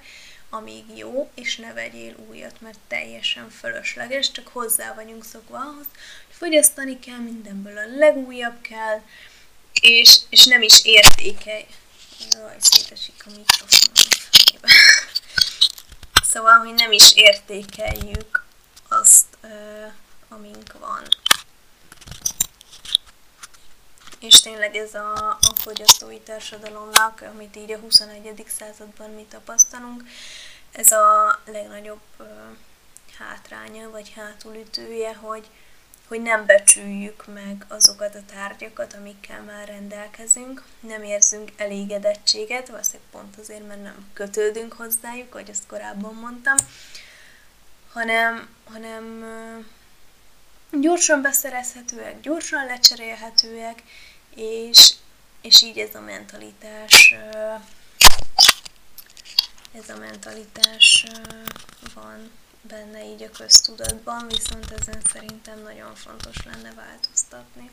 amíg 0.49 0.83
jó, 0.95 1.29
és 1.35 1.55
ne 1.55 1.73
vegyél 1.73 2.15
újat, 2.29 2.61
mert 2.61 2.77
teljesen 2.87 3.49
fölösleges, 3.49 4.31
csak 4.31 4.47
hozzá 4.47 4.93
vagyunk 4.93 5.25
szokva 5.25 5.57
ahhoz, 5.57 5.85
hogy 6.27 6.35
fogyasztani 6.37 6.99
kell, 6.99 7.17
mindenből 7.17 7.77
a 7.77 7.97
legújabb 7.97 8.61
kell, 8.61 9.01
és, 9.81 10.19
és 10.29 10.45
nem 10.45 10.61
is 10.61 10.85
értékelj. 10.85 11.65
Jaj, 12.31 12.55
szétesik 12.59 13.23
a 13.25 13.29
mikrofonom 13.29 14.09
fejébe. 14.09 14.67
Szóval, 16.37 16.57
hogy 16.57 16.73
nem 16.73 16.91
is 16.91 17.15
értékeljük 17.15 18.43
azt, 18.87 19.25
amink 20.29 20.79
van. 20.79 21.01
És 24.19 24.41
tényleg 24.41 24.75
ez 24.75 24.93
a, 24.93 25.13
a 25.27 25.55
fogyasztói 25.55 26.19
társadalomnak, 26.19 27.21
amit 27.33 27.55
így 27.55 27.71
a 27.71 27.77
21. 27.77 28.45
században 28.57 29.09
mi 29.09 29.25
tapasztalunk, 29.29 30.03
ez 30.71 30.91
a 30.91 31.39
legnagyobb 31.45 32.01
hátránya, 33.17 33.89
vagy 33.89 34.13
hátulütője, 34.15 35.15
hogy, 35.15 35.47
hogy 36.07 36.21
nem 36.21 36.45
becsüljük 36.45 37.25
meg 37.33 37.65
azokat 37.67 38.15
a 38.15 38.33
tárgyakat, 38.33 38.93
amikkel 38.93 39.41
már 39.41 39.67
rendelkezünk, 39.67 40.63
nem 40.79 41.03
érzünk 41.03 41.51
elégedettséget, 41.57 42.67
valószínűleg 42.67 43.07
pont 43.11 43.37
azért, 43.37 43.67
mert 43.67 43.83
nem 43.83 44.09
kötődünk 44.13 44.73
hozzájuk, 44.73 45.35
ahogy 45.35 45.49
azt 45.49 45.67
korábban 45.67 46.13
mondtam, 46.13 46.55
hanem, 47.91 48.49
hanem 48.65 49.25
gyorsan 50.71 51.21
beszerezhetőek, 51.21 52.21
gyorsan 52.21 52.65
lecserélhetőek, 52.65 53.83
és, 54.35 54.93
és 55.41 55.61
így 55.61 55.77
ez 55.77 55.95
a 55.95 56.01
mentalitás 56.01 57.15
ez 59.77 59.89
a 59.89 59.97
mentalitás 59.97 61.05
van 61.93 62.31
benne 62.67 63.05
így 63.05 63.23
a 63.23 63.37
köztudatban, 63.37 64.27
viszont 64.27 64.71
ezen 64.71 65.01
szerintem 65.13 65.61
nagyon 65.61 65.95
fontos 65.95 66.45
lenne 66.45 66.73
változtatni. 66.73 67.71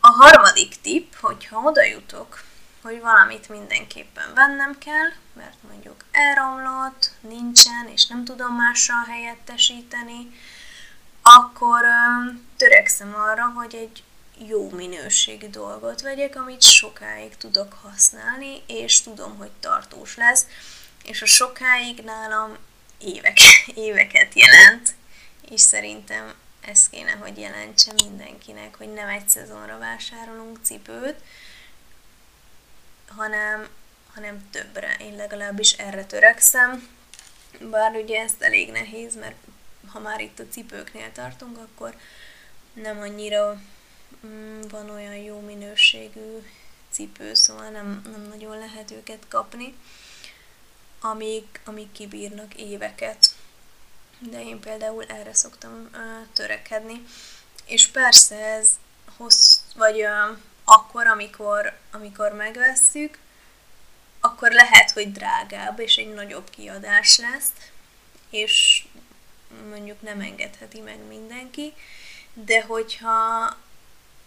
A 0.00 0.08
harmadik 0.08 0.80
tipp, 0.80 1.14
hogyha 1.14 1.60
oda 1.60 1.82
jutok, 1.82 2.42
hogy 2.82 3.00
valamit 3.00 3.48
mindenképpen 3.48 4.34
vennem 4.34 4.78
kell, 4.78 5.08
mert 5.32 5.62
mondjuk 5.70 6.04
elromlott, 6.10 7.10
nincsen, 7.20 7.88
és 7.92 8.06
nem 8.06 8.24
tudom 8.24 8.54
mással 8.54 9.04
helyettesíteni, 9.04 10.40
akkor 11.22 11.84
törekszem 12.56 13.14
arra, 13.14 13.52
hogy 13.54 13.74
egy 13.74 14.02
jó 14.48 14.70
minőségű 14.70 15.48
dolgot 15.48 16.00
vegyek, 16.00 16.36
amit 16.36 16.62
sokáig 16.62 17.36
tudok 17.36 17.72
használni, 17.82 18.62
és 18.66 19.00
tudom, 19.00 19.36
hogy 19.36 19.50
tartós 19.60 20.16
lesz. 20.16 20.46
És 21.04 21.22
a 21.22 21.26
sokáig 21.26 21.98
nálam 22.04 22.56
évek, 23.00 23.38
éveket 23.88 24.34
jelent, 24.34 24.94
és 25.50 25.60
szerintem 25.60 26.34
ez 26.60 26.88
kéne, 26.88 27.12
hogy 27.12 27.38
jelentse 27.38 27.92
mindenkinek, 27.92 28.74
hogy 28.74 28.92
nem 28.92 29.08
egy 29.08 29.28
szezonra 29.28 29.78
vásárolunk 29.78 30.58
cipőt, 30.62 31.16
hanem, 33.08 33.68
hanem 34.14 34.50
többre. 34.50 34.96
Én 35.00 35.16
legalábbis 35.16 35.72
erre 35.72 36.04
törekszem, 36.04 36.88
bár 37.60 37.94
ugye 37.94 38.20
ez 38.20 38.32
elég 38.38 38.70
nehéz, 38.70 39.16
mert 39.16 39.36
ha 39.86 39.98
már 39.98 40.20
itt 40.20 40.38
a 40.38 40.48
cipőknél 40.50 41.12
tartunk, 41.12 41.58
akkor 41.58 41.96
nem 42.72 42.98
annyira 43.00 43.62
mm, 44.26 44.60
van 44.68 44.90
olyan 44.90 45.16
jó 45.16 45.40
minőségű 45.40 46.42
cipő, 46.90 47.34
szóval 47.34 47.68
nem, 47.68 48.02
nem 48.04 48.26
nagyon 48.28 48.58
lehet 48.58 48.90
őket 48.90 49.22
kapni 49.28 49.74
amíg, 51.00 51.44
amíg 51.64 51.92
kibírnak 51.92 52.54
éveket. 52.54 53.34
De 54.18 54.42
én 54.42 54.60
például 54.60 55.04
erre 55.04 55.34
szoktam 55.34 55.88
uh, 55.92 56.00
törekedni. 56.32 57.04
És 57.64 57.88
persze 57.88 58.36
ez 58.36 58.70
hossz, 59.16 59.58
vagy 59.74 60.02
uh, 60.02 60.38
akkor, 60.64 61.06
amikor, 61.06 61.78
amikor 61.92 62.32
megvesszük, 62.32 63.18
akkor 64.20 64.50
lehet, 64.50 64.90
hogy 64.90 65.12
drágább 65.12 65.78
és 65.78 65.96
egy 65.96 66.14
nagyobb 66.14 66.50
kiadás 66.50 67.18
lesz, 67.18 67.50
és 68.30 68.84
mondjuk 69.68 70.02
nem 70.02 70.20
engedheti 70.20 70.80
meg 70.80 70.98
mindenki, 71.08 71.74
de 72.32 72.62
hogyha 72.62 73.56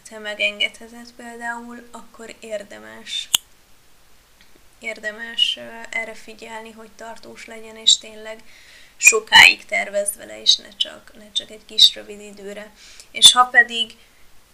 te 0.09 0.19
megengedheted 0.19 1.11
például, 1.15 1.87
akkor 1.91 2.35
érdemes 2.39 3.29
érdemes 4.83 5.59
erre 5.89 6.13
figyelni, 6.13 6.71
hogy 6.71 6.89
tartós 6.95 7.45
legyen, 7.45 7.75
és 7.75 7.97
tényleg 7.97 8.43
sokáig 8.97 9.65
tervezd 9.65 10.17
vele, 10.17 10.41
és 10.41 10.55
ne 10.55 10.69
csak, 10.77 11.11
ne 11.17 11.31
csak 11.31 11.49
egy 11.49 11.65
kis 11.65 11.95
rövid 11.95 12.21
időre. 12.21 12.71
És 13.11 13.31
ha 13.31 13.45
pedig 13.45 13.95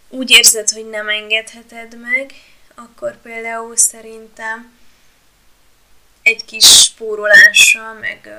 úgy 0.09 0.31
érzed, 0.31 0.69
hogy 0.69 0.89
nem 0.89 1.09
engedheted 1.09 1.99
meg, 1.99 2.33
akkor 2.75 3.21
például 3.21 3.77
szerintem 3.77 4.77
egy 6.21 6.45
kis 6.45 6.83
spórolással, 6.83 7.93
meg 7.93 8.29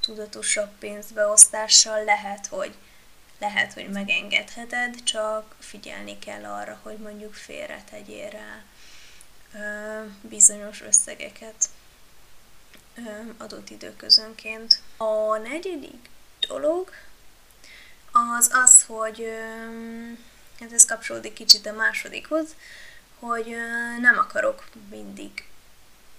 tudatosabb 0.00 0.70
pénzbeosztással 0.78 2.04
lehet, 2.04 2.46
hogy 2.46 2.74
lehet, 3.38 3.72
hogy 3.72 3.88
megengedheted, 3.88 5.02
csak 5.02 5.54
figyelni 5.58 6.18
kell 6.18 6.44
arra, 6.44 6.78
hogy 6.82 6.96
mondjuk 6.96 7.34
félre 7.34 7.84
tegyél 7.90 8.30
rá 8.30 8.62
bizonyos 10.20 10.82
összegeket 10.82 11.68
adott 13.36 13.70
időközönként. 13.70 14.80
A 14.96 15.36
negyedik 15.36 16.08
dolog 16.48 16.90
az 18.12 18.50
az, 18.52 18.84
hogy 18.86 19.28
hát 20.60 20.72
ez 20.72 20.84
kapcsolódik 20.84 21.32
kicsit 21.32 21.66
a 21.66 21.72
másodikhoz, 21.72 22.54
hogy 23.18 23.56
nem 24.00 24.18
akarok 24.18 24.64
mindig 24.90 25.48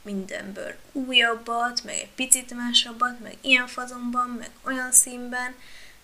mindenből 0.02 0.76
újabbat, 0.92 1.84
meg 1.84 1.96
egy 1.96 2.12
picit 2.16 2.54
másabbat, 2.54 3.20
meg 3.20 3.38
ilyen 3.42 3.68
fazonban, 3.68 4.30
meg 4.30 4.50
olyan 4.62 4.92
színben, 4.92 5.56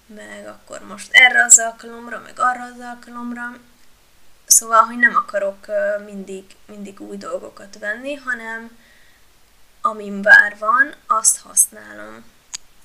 meg 0.06 0.48
akkor 0.48 0.80
most 0.88 1.14
erre 1.14 1.44
az 1.44 1.60
alkalomra, 1.60 2.20
meg 2.20 2.40
arra 2.40 2.64
az 2.64 2.80
alkalomra. 2.80 3.58
Szóval, 4.62 4.82
hogy 4.82 4.98
nem 4.98 5.16
akarok 5.16 5.66
mindig, 6.06 6.44
mindig 6.66 7.00
új 7.00 7.18
dolgokat 7.18 7.78
venni, 7.80 8.14
hanem 8.14 8.78
amin 9.82 10.22
bár 10.22 10.58
van, 10.60 10.96
azt 11.08 11.40
használom. 11.40 12.24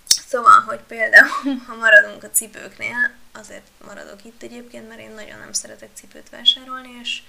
Szóval, 0.04 0.60
hogy 0.60 0.80
például, 0.80 1.28
ha 1.66 1.74
maradunk 1.74 2.22
a 2.22 2.30
cipőknél, 2.30 3.10
azért 3.32 3.66
maradok 3.86 4.24
itt 4.24 4.42
egyébként, 4.42 4.88
mert 4.88 5.00
én 5.00 5.10
nagyon 5.10 5.38
nem 5.38 5.52
szeretek 5.52 5.90
cipőt 5.94 6.30
vásárolni, 6.30 6.98
és 7.00 7.22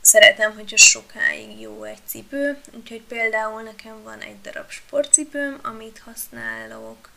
szeretem, 0.00 0.54
hogyha 0.54 0.76
sokáig 0.76 1.60
jó 1.60 1.82
egy 1.82 2.02
cipő, 2.06 2.60
úgyhogy 2.72 3.02
például 3.02 3.62
nekem 3.62 4.02
van 4.02 4.20
egy 4.20 4.40
darab 4.40 4.70
sportcipőm, 4.70 5.58
amit 5.62 6.02
használok 6.04 7.10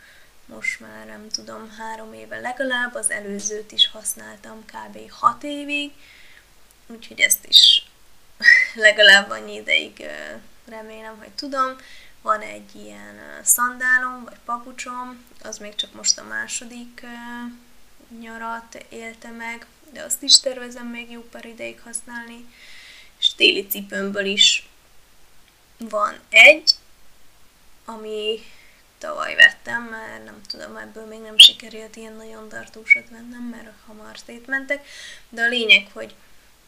most 0.56 0.80
már 0.80 1.06
nem 1.06 1.30
tudom, 1.30 1.70
három 1.78 2.14
éve 2.14 2.40
legalább, 2.40 2.96
az 2.96 3.12
előzőt 3.12 3.72
is 3.72 3.88
használtam 3.88 4.66
kb. 4.66 5.12
hat 5.12 5.44
évig, 5.44 5.92
úgyhogy 6.88 7.20
ezt 7.20 7.46
is 7.48 7.86
legalább 8.76 9.30
annyi 9.30 9.54
ideig 9.54 10.06
remélem, 10.66 11.18
hogy 11.18 11.32
tudom. 11.32 11.76
Van 12.22 12.42
egy 12.42 12.76
ilyen 12.76 13.20
szandálom, 13.44 14.24
vagy 14.24 14.38
papucsom, 14.46 15.26
az 15.44 15.58
még 15.58 15.76
csak 15.76 15.94
most 15.94 16.18
a 16.18 16.24
második 16.24 17.06
nyarat 18.20 18.86
élte 18.90 19.30
meg, 19.30 19.66
de 19.92 20.04
azt 20.04 20.24
is 20.24 20.40
tervezem 20.40 20.88
még 20.88 21.12
jó 21.12 21.22
pár 21.22 21.46
ideig 21.46 21.82
használni. 21.82 22.46
És 23.20 23.34
téli 23.34 23.68
cipőmből 23.68 24.26
is 24.26 24.70
van 25.78 26.20
egy, 26.30 26.72
ami 27.86 28.40
tavaly 29.02 29.36
vettem, 29.36 29.84
mert 29.84 30.24
nem 30.26 30.42
tudom, 30.48 30.76
ebből 30.76 31.06
még 31.06 31.20
nem 31.20 31.38
sikerült 31.38 31.96
ilyen 31.96 32.14
nagyon 32.14 32.50
tartósat 32.50 33.10
vennem, 33.10 33.42
mert 33.42 33.72
hamar 33.88 34.18
szétmentek, 34.26 34.88
de 35.30 35.42
a 35.42 35.48
lényeg, 35.48 35.88
hogy 35.94 36.16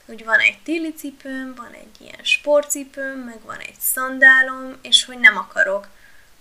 hogy 0.05 0.25
van 0.25 0.39
egy 0.39 0.59
téli 0.63 0.93
cipőm, 0.93 1.55
van 1.55 1.71
egy 1.73 2.01
ilyen 2.01 2.23
sportcipőm, 2.23 3.19
meg 3.19 3.41
van 3.41 3.59
egy 3.59 3.79
szandálom, 3.79 4.77
és 4.81 5.05
hogy 5.05 5.19
nem 5.19 5.37
akarok, 5.37 5.87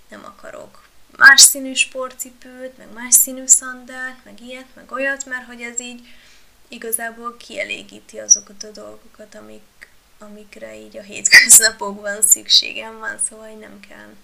nem 0.09 0.25
akarok 0.25 0.89
más 1.17 1.41
színű 1.41 1.75
sportcipőt, 1.75 2.79
meg 2.79 2.93
más 2.93 3.15
színű 3.15 3.47
szandált, 3.47 4.25
meg 4.25 4.41
ilyet, 4.41 4.75
meg 4.75 4.93
olyat, 4.93 5.27
mert 5.27 5.47
hogy 5.47 5.61
ez 5.61 5.81
így 5.81 6.09
igazából 6.69 7.37
kielégíti 7.37 8.19
azokat 8.19 8.63
a 8.63 8.71
dolgokat, 8.71 9.35
amik, 9.35 9.89
amikre 10.19 10.77
így 10.77 10.97
a 10.97 11.03
hétköznapokban 11.03 12.23
szükségem 12.23 12.99
van, 12.99 13.19
szóval 13.29 13.49
nem 13.49 13.81
kell 13.89 14.15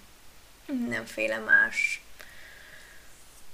nemféle 0.87 1.37
más 1.37 2.01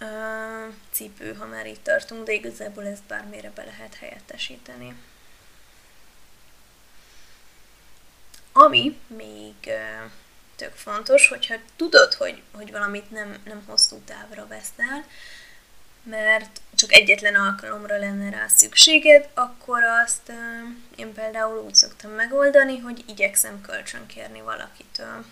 uh, 0.01 0.73
cipő, 0.91 1.33
ha 1.33 1.45
már 1.45 1.65
itt 1.65 1.83
tartunk, 1.83 2.25
de 2.25 2.33
igazából 2.33 2.85
ezt 2.85 3.03
bármire 3.03 3.51
be 3.55 3.63
lehet 3.63 3.95
helyettesíteni. 3.95 4.95
Ami 8.51 8.99
még 9.07 9.53
uh, 9.65 10.11
tök 10.55 10.75
fontos, 10.75 11.27
hogyha 11.27 11.55
tudod, 11.75 12.13
hogy, 12.13 12.41
hogy 12.51 12.71
valamit 12.71 13.11
nem, 13.11 13.37
nem 13.45 13.63
hosszú 13.67 14.01
távra 14.05 14.47
veszel, 14.47 15.05
mert 16.03 16.61
csak 16.75 16.93
egyetlen 16.93 17.35
alkalomra 17.35 17.97
lenne 17.97 18.29
rá 18.29 18.47
szükséged, 18.47 19.29
akkor 19.33 19.83
azt 19.83 20.29
uh, 20.29 20.35
én 20.95 21.13
például 21.13 21.57
úgy 21.57 21.75
szoktam 21.75 22.11
megoldani, 22.11 22.77
hogy 22.77 23.03
igyekszem 23.07 23.61
kölcsönkérni 23.61 24.41
valakitől. 24.41 25.25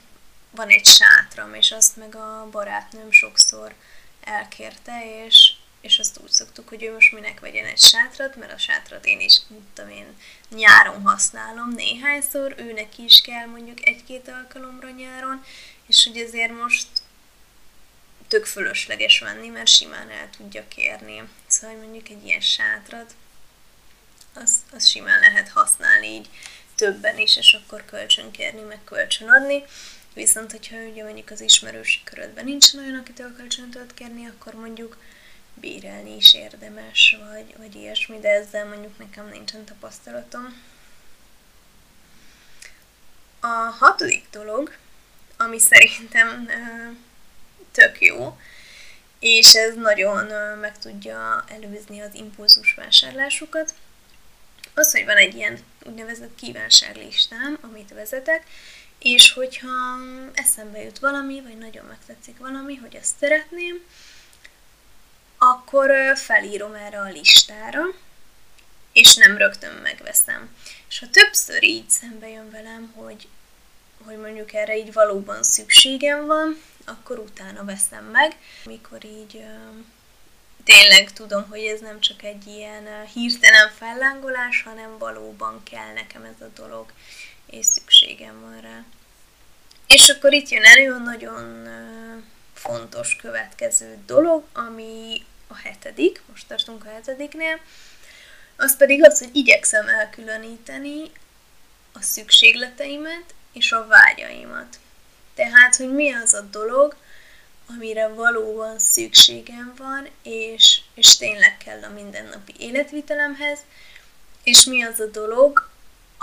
Van 0.55 0.69
egy 0.69 0.85
sátram, 0.85 1.53
és 1.53 1.71
azt 1.71 1.97
meg 1.97 2.15
a 2.15 2.47
barátnőm 2.51 3.11
sokszor 3.11 3.73
elkérte, 4.21 5.25
és 5.25 5.53
és 5.83 5.99
azt 5.99 6.19
úgy 6.23 6.31
szoktuk, 6.31 6.69
hogy 6.69 6.83
ő 6.83 6.93
most 6.93 7.11
minek 7.11 7.39
vegyen 7.39 7.65
egy 7.65 7.79
sátrat, 7.79 8.35
mert 8.35 8.51
a 8.51 8.57
sátrat 8.57 9.05
én 9.05 9.19
is, 9.19 9.41
tudom 9.73 9.91
én, 9.91 10.15
nyáron 10.49 11.01
használom 11.01 11.69
néhányszor, 11.69 12.55
őnek 12.57 12.97
is 12.97 13.21
kell 13.21 13.45
mondjuk 13.45 13.87
egy-két 13.87 14.27
alkalomra 14.27 14.89
nyáron, 14.89 15.43
és 15.87 16.03
hogy 16.03 16.17
ezért 16.17 16.61
most 16.61 16.87
tök 18.27 18.45
fölösleges 18.45 19.19
venni, 19.19 19.47
mert 19.47 19.67
simán 19.67 20.09
el 20.09 20.29
tudja 20.37 20.67
kérni. 20.67 21.23
Szóval 21.47 21.77
mondjuk 21.77 22.09
egy 22.09 22.25
ilyen 22.25 22.41
sátrat, 22.41 23.15
az, 24.33 24.51
az 24.71 24.87
simán 24.87 25.19
lehet 25.19 25.49
használni 25.49 26.07
így 26.07 26.29
többen 26.75 27.17
is, 27.17 27.37
és 27.37 27.53
akkor 27.53 27.85
kölcsön 27.85 28.31
kérni, 28.31 28.61
meg 28.61 28.79
kölcsön 28.83 29.29
adni. 29.29 29.63
Viszont, 30.13 30.51
hogyha 30.51 30.77
ugye 30.77 31.03
mondjuk 31.03 31.29
az 31.29 31.41
ismerősi 31.41 31.99
körödben 32.03 32.45
nincs 32.45 32.73
olyan, 32.73 32.95
akitől 32.95 33.35
kölcsön 33.35 33.69
tudod 33.69 33.93
kérni, 33.93 34.27
akkor 34.27 34.53
mondjuk 34.53 34.97
bírálni 35.53 36.15
is 36.15 36.33
érdemes, 36.33 37.17
vagy, 37.29 37.55
vagy 37.57 37.75
ilyesmi, 37.75 38.19
de 38.19 38.29
ezzel 38.29 38.65
mondjuk 38.65 38.97
nekem 38.97 39.29
nincsen 39.29 39.65
tapasztalatom. 39.65 40.61
A 43.39 43.47
hatodik 43.79 44.25
dolog, 44.31 44.75
ami 45.37 45.59
szerintem 45.59 46.47
ö, 46.49 46.91
tök 47.71 48.01
jó, 48.01 48.39
és 49.19 49.55
ez 49.55 49.75
nagyon 49.75 50.29
ö, 50.29 50.55
meg 50.55 50.79
tudja 50.79 51.43
előzni 51.47 51.99
az 52.01 52.13
impulzus 52.13 52.73
vásárlásokat, 52.73 53.73
az, 54.73 54.91
hogy 54.91 55.05
van 55.05 55.17
egy 55.17 55.35
ilyen 55.35 55.59
úgynevezett 55.85 56.35
kívánságlistám, 56.35 57.57
amit 57.61 57.93
vezetek, 57.93 58.43
és 59.03 59.31
hogyha 59.31 59.97
eszembe 60.33 60.83
jut 60.83 60.99
valami, 60.99 61.41
vagy 61.41 61.57
nagyon 61.57 61.85
megtetszik 61.85 62.37
valami, 62.37 62.75
hogy 62.75 62.95
ezt 62.95 63.15
szeretném, 63.19 63.83
akkor 65.37 65.91
felírom 66.15 66.73
erre 66.73 66.99
a 66.99 67.09
listára, 67.09 67.81
és 68.93 69.15
nem 69.15 69.37
rögtön 69.37 69.73
megveszem. 69.73 70.55
És 70.89 70.99
ha 70.99 71.07
többször 71.09 71.63
így 71.63 71.89
szembe 71.89 72.29
jön 72.29 72.51
velem, 72.51 72.91
hogy, 72.95 73.27
hogy 74.05 74.17
mondjuk 74.17 74.53
erre 74.53 74.77
így 74.77 74.93
valóban 74.93 75.43
szükségem 75.43 76.25
van, 76.25 76.61
akkor 76.85 77.19
utána 77.19 77.65
veszem 77.65 78.05
meg. 78.05 78.37
Mikor 78.65 79.05
így 79.05 79.45
tényleg 80.63 81.13
tudom, 81.13 81.49
hogy 81.49 81.59
ez 81.59 81.79
nem 81.79 81.99
csak 81.99 82.23
egy 82.23 82.47
ilyen 82.47 83.05
hirtelen 83.13 83.69
fellángolás, 83.69 84.61
hanem 84.63 84.97
valóban 84.97 85.63
kell 85.63 85.93
nekem 85.93 86.23
ez 86.23 86.41
a 86.41 86.51
dolog, 86.55 86.91
és 87.53 87.65
szükségem 87.65 88.41
van 88.41 88.61
rá. 88.61 88.83
És 89.87 90.09
akkor 90.09 90.33
itt 90.33 90.49
jön 90.49 90.63
elő 90.63 90.93
a 90.93 90.97
nagyon 90.97 91.67
fontos 92.53 93.15
következő 93.15 93.97
dolog, 94.05 94.43
ami 94.53 95.21
a 95.47 95.55
hetedik, 95.55 96.21
most 96.29 96.47
tartunk 96.47 96.85
a 96.85 96.89
hetediknél, 96.89 97.59
az 98.55 98.77
pedig 98.77 99.05
az, 99.05 99.19
hogy 99.19 99.35
igyekszem 99.35 99.87
elkülöníteni 99.87 101.11
a 101.93 102.01
szükségleteimet 102.01 103.33
és 103.53 103.71
a 103.71 103.87
vágyaimat. 103.87 104.79
Tehát, 105.35 105.75
hogy 105.75 105.93
mi 105.93 106.13
az 106.13 106.33
a 106.33 106.41
dolog, 106.41 106.95
amire 107.67 108.07
valóban 108.07 108.79
szükségem 108.79 109.73
van, 109.77 110.07
és, 110.23 110.81
és 110.93 111.17
tényleg 111.17 111.57
kell 111.65 111.83
a 111.83 111.93
mindennapi 111.93 112.53
életvitelemhez, 112.57 113.59
és 114.43 114.63
mi 114.63 114.83
az 114.83 114.99
a 114.99 115.05
dolog, 115.05 115.69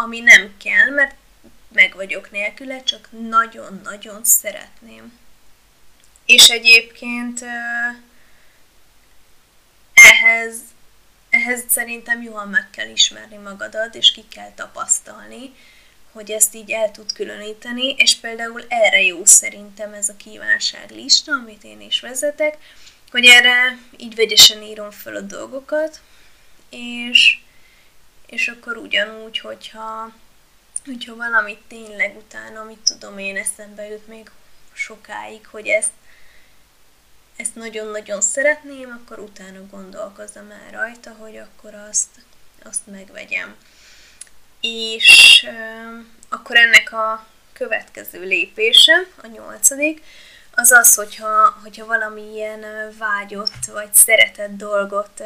ami 0.04 0.20
nem 0.20 0.54
kell, 0.56 0.90
mert 0.90 1.14
meg 1.72 1.94
vagyok 1.94 2.30
nélküle, 2.30 2.82
csak 2.82 3.08
nagyon-nagyon 3.28 4.24
szeretném. 4.24 5.18
És 6.24 6.48
egyébként 6.48 7.44
ehhez, 9.94 10.56
ehhez 11.30 11.64
szerintem 11.68 12.22
jól 12.22 12.44
meg 12.44 12.70
kell 12.70 12.88
ismerni 12.88 13.36
magadat, 13.36 13.94
és 13.94 14.12
ki 14.12 14.24
kell 14.28 14.52
tapasztalni, 14.54 15.54
hogy 16.12 16.30
ezt 16.30 16.54
így 16.54 16.70
el 16.70 16.90
tud 16.90 17.12
különíteni, 17.12 17.94
és 17.96 18.16
például 18.16 18.64
erre 18.68 19.02
jó 19.02 19.24
szerintem 19.24 19.92
ez 19.92 20.08
a 20.08 20.16
kívánságlista, 20.16 21.32
amit 21.32 21.64
én 21.64 21.80
is 21.80 22.00
vezetek, 22.00 22.58
hogy 23.10 23.24
erre 23.24 23.78
így 23.96 24.14
vegyesen 24.14 24.62
írom 24.62 24.90
föl 24.90 25.16
a 25.16 25.20
dolgokat, 25.20 26.00
és, 26.70 27.40
és 28.31 28.49
akkor 28.49 28.77
ugyanúgy, 28.77 29.38
hogyha, 29.38 30.12
hogyha 30.85 31.16
valamit 31.16 31.61
tényleg 31.69 32.16
utána, 32.16 32.61
amit 32.61 32.85
tudom 32.85 33.19
én, 33.19 33.37
eszembe 33.37 33.88
jut 33.88 34.07
még 34.07 34.31
sokáig, 34.73 35.47
hogy 35.47 35.66
ezt 35.66 35.90
ezt 37.37 37.55
nagyon-nagyon 37.55 38.21
szeretném, 38.21 39.01
akkor 39.03 39.19
utána 39.19 39.66
gondolkozom 39.71 40.51
el 40.51 40.71
rajta, 40.71 41.11
hogy 41.11 41.37
akkor 41.37 41.75
azt, 41.75 42.09
azt 42.64 42.87
megvegyem. 42.87 43.57
És 44.61 45.43
euh, 45.49 46.05
akkor 46.29 46.57
ennek 46.57 46.93
a 46.93 47.27
következő 47.53 48.25
lépése, 48.25 49.07
a 49.23 49.27
nyolcadik, 49.27 50.03
az 50.55 50.71
az, 50.71 50.95
hogyha, 50.95 51.59
hogyha 51.62 51.87
valamilyen 51.87 52.64
vágyott 52.99 53.64
vagy 53.73 53.95
szeretett 53.95 54.57
dolgot 54.57 55.23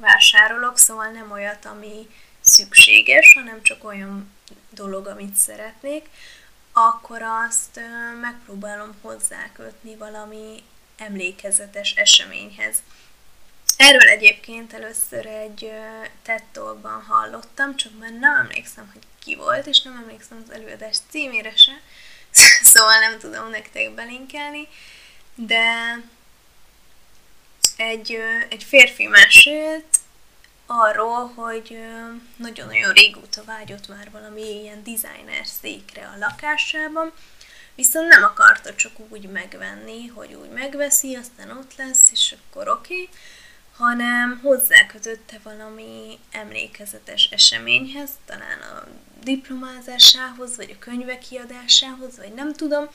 vásárolok, 0.00 0.78
szóval 0.78 1.10
nem 1.10 1.30
olyat, 1.30 1.64
ami 1.64 2.08
szükséges, 2.40 3.34
hanem 3.34 3.62
csak 3.62 3.84
olyan 3.84 4.32
dolog, 4.70 5.06
amit 5.06 5.34
szeretnék, 5.34 6.06
akkor 6.72 7.22
azt 7.22 7.80
megpróbálom 8.20 8.94
hozzákötni 9.00 9.96
valami 9.96 10.62
emlékezetes 10.96 11.92
eseményhez. 11.92 12.76
Erről 13.76 14.08
egyébként 14.08 14.72
először 14.72 15.26
egy 15.26 15.72
tettolban 16.22 17.02
hallottam, 17.02 17.76
csak 17.76 17.98
már 17.98 18.12
nem 18.12 18.36
emlékszem, 18.36 18.90
hogy 18.92 19.02
ki 19.24 19.34
volt, 19.34 19.66
és 19.66 19.82
nem 19.82 19.96
emlékszem 20.02 20.42
az 20.46 20.52
előadás 20.52 20.96
címére 21.10 21.56
se, 21.56 21.80
szóval 22.72 22.98
nem 22.98 23.18
tudom 23.18 23.50
nektek 23.50 23.94
belinkelni, 23.94 24.68
de 25.34 25.64
egy, 27.80 28.18
egy 28.48 28.64
férfi 28.64 29.06
mesélt 29.06 29.98
arról, 30.66 31.26
hogy 31.34 31.78
nagyon-nagyon 32.36 32.92
régóta 32.92 33.44
vágyott 33.44 33.88
már 33.88 34.10
valami 34.10 34.60
ilyen 34.60 34.82
designer 34.82 35.46
székre 35.60 36.12
a 36.14 36.18
lakásában, 36.18 37.12
viszont 37.74 38.08
nem 38.08 38.22
akarta 38.22 38.74
csak 38.74 38.92
úgy 39.08 39.28
megvenni, 39.28 40.06
hogy 40.06 40.34
úgy 40.34 40.50
megveszi, 40.50 41.14
aztán 41.14 41.50
ott 41.50 41.76
lesz, 41.76 42.10
és 42.12 42.34
akkor 42.38 42.68
oké, 42.68 42.94
okay, 42.94 43.08
hanem 43.76 44.40
hozzákötötte 44.42 45.40
valami 45.42 46.18
emlékezetes 46.30 47.28
eseményhez, 47.30 48.10
talán 48.26 48.60
a 48.60 48.86
diplomázásához, 49.22 50.56
vagy 50.56 50.70
a 50.70 50.78
könyvek 50.84 51.18
kiadásához, 51.18 52.16
vagy 52.16 52.32
nem 52.32 52.52
tudom, 52.52 52.88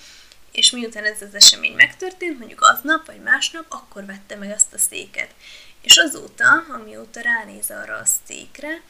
és 0.55 0.71
miután 0.71 1.03
ez 1.03 1.21
az 1.21 1.35
esemény 1.35 1.75
megtörtént, 1.75 2.37
mondjuk 2.37 2.61
aznap 2.61 3.05
vagy 3.05 3.21
másnap, 3.21 3.65
akkor 3.69 4.05
vette 4.05 4.35
meg 4.35 4.51
azt 4.51 4.73
a 4.73 4.77
széket. 4.77 5.29
És 5.81 5.97
azóta, 5.97 6.63
amióta 6.73 7.21
ránéz 7.21 7.71
arra 7.71 7.95
a 7.95 8.05
székre, 8.25 8.81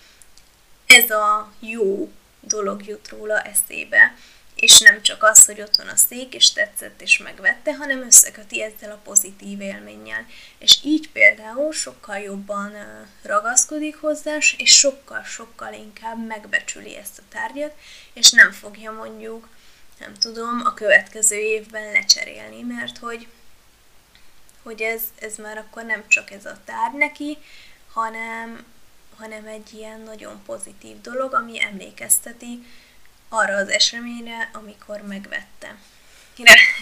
ez 0.86 1.10
a 1.10 1.54
jó 1.60 2.12
dolog 2.40 2.88
jut 2.88 3.10
róla 3.10 3.42
eszébe, 3.42 4.16
és 4.56 4.80
nem 4.80 5.02
csak 5.02 5.24
az, 5.24 5.46
hogy 5.46 5.62
ott 5.62 5.76
van 5.76 5.88
a 5.88 5.96
szék, 5.96 6.34
és 6.34 6.52
tetszett, 6.52 7.02
és 7.02 7.18
megvette, 7.18 7.76
hanem 7.76 8.02
összeköti 8.02 8.62
ezzel 8.62 8.92
a 8.92 9.02
pozitív 9.04 9.62
élménnyel. 9.62 10.26
És 10.58 10.80
így 10.84 11.10
például 11.10 11.72
sokkal 11.74 12.18
jobban 12.18 12.74
ragaszkodik 13.22 13.96
hozzá, 13.96 14.38
és 14.58 14.78
sokkal-sokkal 14.78 15.74
inkább 15.74 16.26
megbecsüli 16.28 16.96
ezt 16.96 17.18
a 17.20 17.24
tárgyat, 17.30 17.74
és 18.14 18.32
nem 18.32 18.52
fogja 18.52 18.92
mondjuk, 18.92 19.48
nem 20.00 20.14
tudom, 20.14 20.62
a 20.66 20.74
következő 20.74 21.36
évben 21.36 21.92
lecserélni, 21.92 22.62
mert 22.62 22.98
hogy, 22.98 23.28
hogy 24.64 24.82
ez, 24.82 25.02
ez 25.20 25.38
már 25.38 25.58
akkor 25.58 25.84
nem 25.84 26.04
csak 26.08 26.32
ez 26.32 26.46
a 26.46 26.58
tárgy 26.66 26.96
neki, 26.98 27.38
hanem, 27.92 28.66
hanem 29.18 29.46
egy 29.46 29.74
ilyen 29.74 30.00
nagyon 30.00 30.42
pozitív 30.46 31.02
dolog, 31.02 31.34
ami 31.34 31.62
emlékezteti 31.62 32.66
arra 33.30 33.56
az 33.56 33.70
eseményre, 33.70 34.50
amikor 34.54 35.02
megvette. 35.02 35.76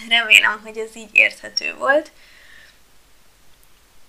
Remélem, 0.08 0.60
hogy 0.62 0.78
ez 0.78 0.96
így 0.96 1.10
érthető 1.12 1.74
volt. 1.74 2.10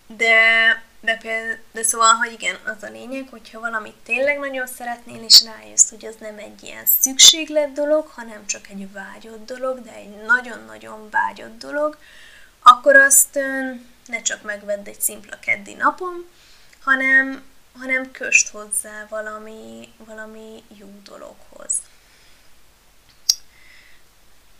De, 0.07 0.83
de, 1.05 1.17
például, 1.17 1.57
de 1.71 1.83
szóval, 1.83 2.13
hogy 2.13 2.31
igen, 2.31 2.55
az 2.65 2.83
a 2.83 2.89
lényeg, 2.89 3.27
hogyha 3.29 3.59
valamit 3.59 3.95
tényleg 4.03 4.39
nagyon 4.39 4.67
szeretnél, 4.67 5.23
és 5.23 5.43
rájössz, 5.43 5.89
hogy 5.89 6.05
az 6.05 6.15
nem 6.19 6.37
egy 6.37 6.63
ilyen 6.63 6.85
szükséglet 6.85 7.71
dolog, 7.71 8.07
hanem 8.07 8.45
csak 8.45 8.67
egy 8.69 8.91
vágyott 8.91 9.45
dolog, 9.45 9.81
de 9.81 9.93
egy 9.93 10.15
nagyon-nagyon 10.25 11.09
vágyott 11.09 11.57
dolog, 11.57 11.97
akkor 12.63 12.95
azt 12.95 13.39
ne 14.05 14.21
csak 14.21 14.41
megvedd 14.41 14.87
egy 14.87 15.01
szimpla 15.01 15.39
keddi 15.39 15.73
napon, 15.73 16.25
hanem, 16.83 17.43
hanem 17.79 18.11
köst 18.11 18.47
hozzá 18.47 19.05
valami, 19.09 19.93
valami 19.97 20.63
jó 20.77 20.87
dologhoz. 21.03 21.73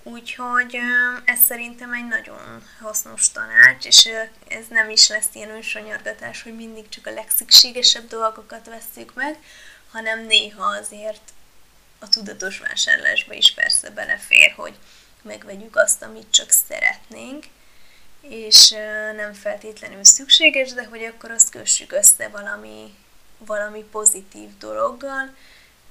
Úgyhogy 0.08 0.78
ez 1.26 1.40
szerintem 1.40 1.94
egy 1.94 2.08
nagyon 2.08 2.68
hasznos 2.80 3.32
tanács, 3.32 3.86
és 3.86 4.10
ez 4.48 4.66
nem 4.70 4.90
is 4.90 5.08
lesz 5.08 5.28
ilyen 5.34 5.50
önsanyargatás, 5.50 6.42
hogy 6.42 6.56
mindig 6.56 6.90
csak 6.90 7.08
a 7.08 7.12
legszükségesebb 7.12 8.08
dolgokat 8.08 8.66
vesszük 8.66 9.14
meg, 9.14 9.38
hanem 9.92 10.26
néha 10.26 10.66
azért 10.66 11.22
a 12.00 12.10
tudatos 12.10 12.60
vásárlásba 12.60 13.34
is 13.34 13.54
persze 13.54 13.90
belefér, 13.90 14.52
hogy 14.56 14.74
megvegyük 15.22 15.76
azt, 15.76 16.02
amit 16.02 16.32
csak 16.32 16.50
szeretnénk, 16.50 17.46
és 18.22 18.70
nem 19.16 19.34
feltétlenül 19.34 20.04
szükséges, 20.04 20.74
de 20.74 20.86
hogy 20.86 21.04
akkor 21.04 21.32
azt 21.32 21.50
kössük 21.50 21.92
össze 21.92 22.28
valami, 22.28 22.96
valami 23.38 23.84
pozitív 23.84 24.58
dologgal, 24.58 25.36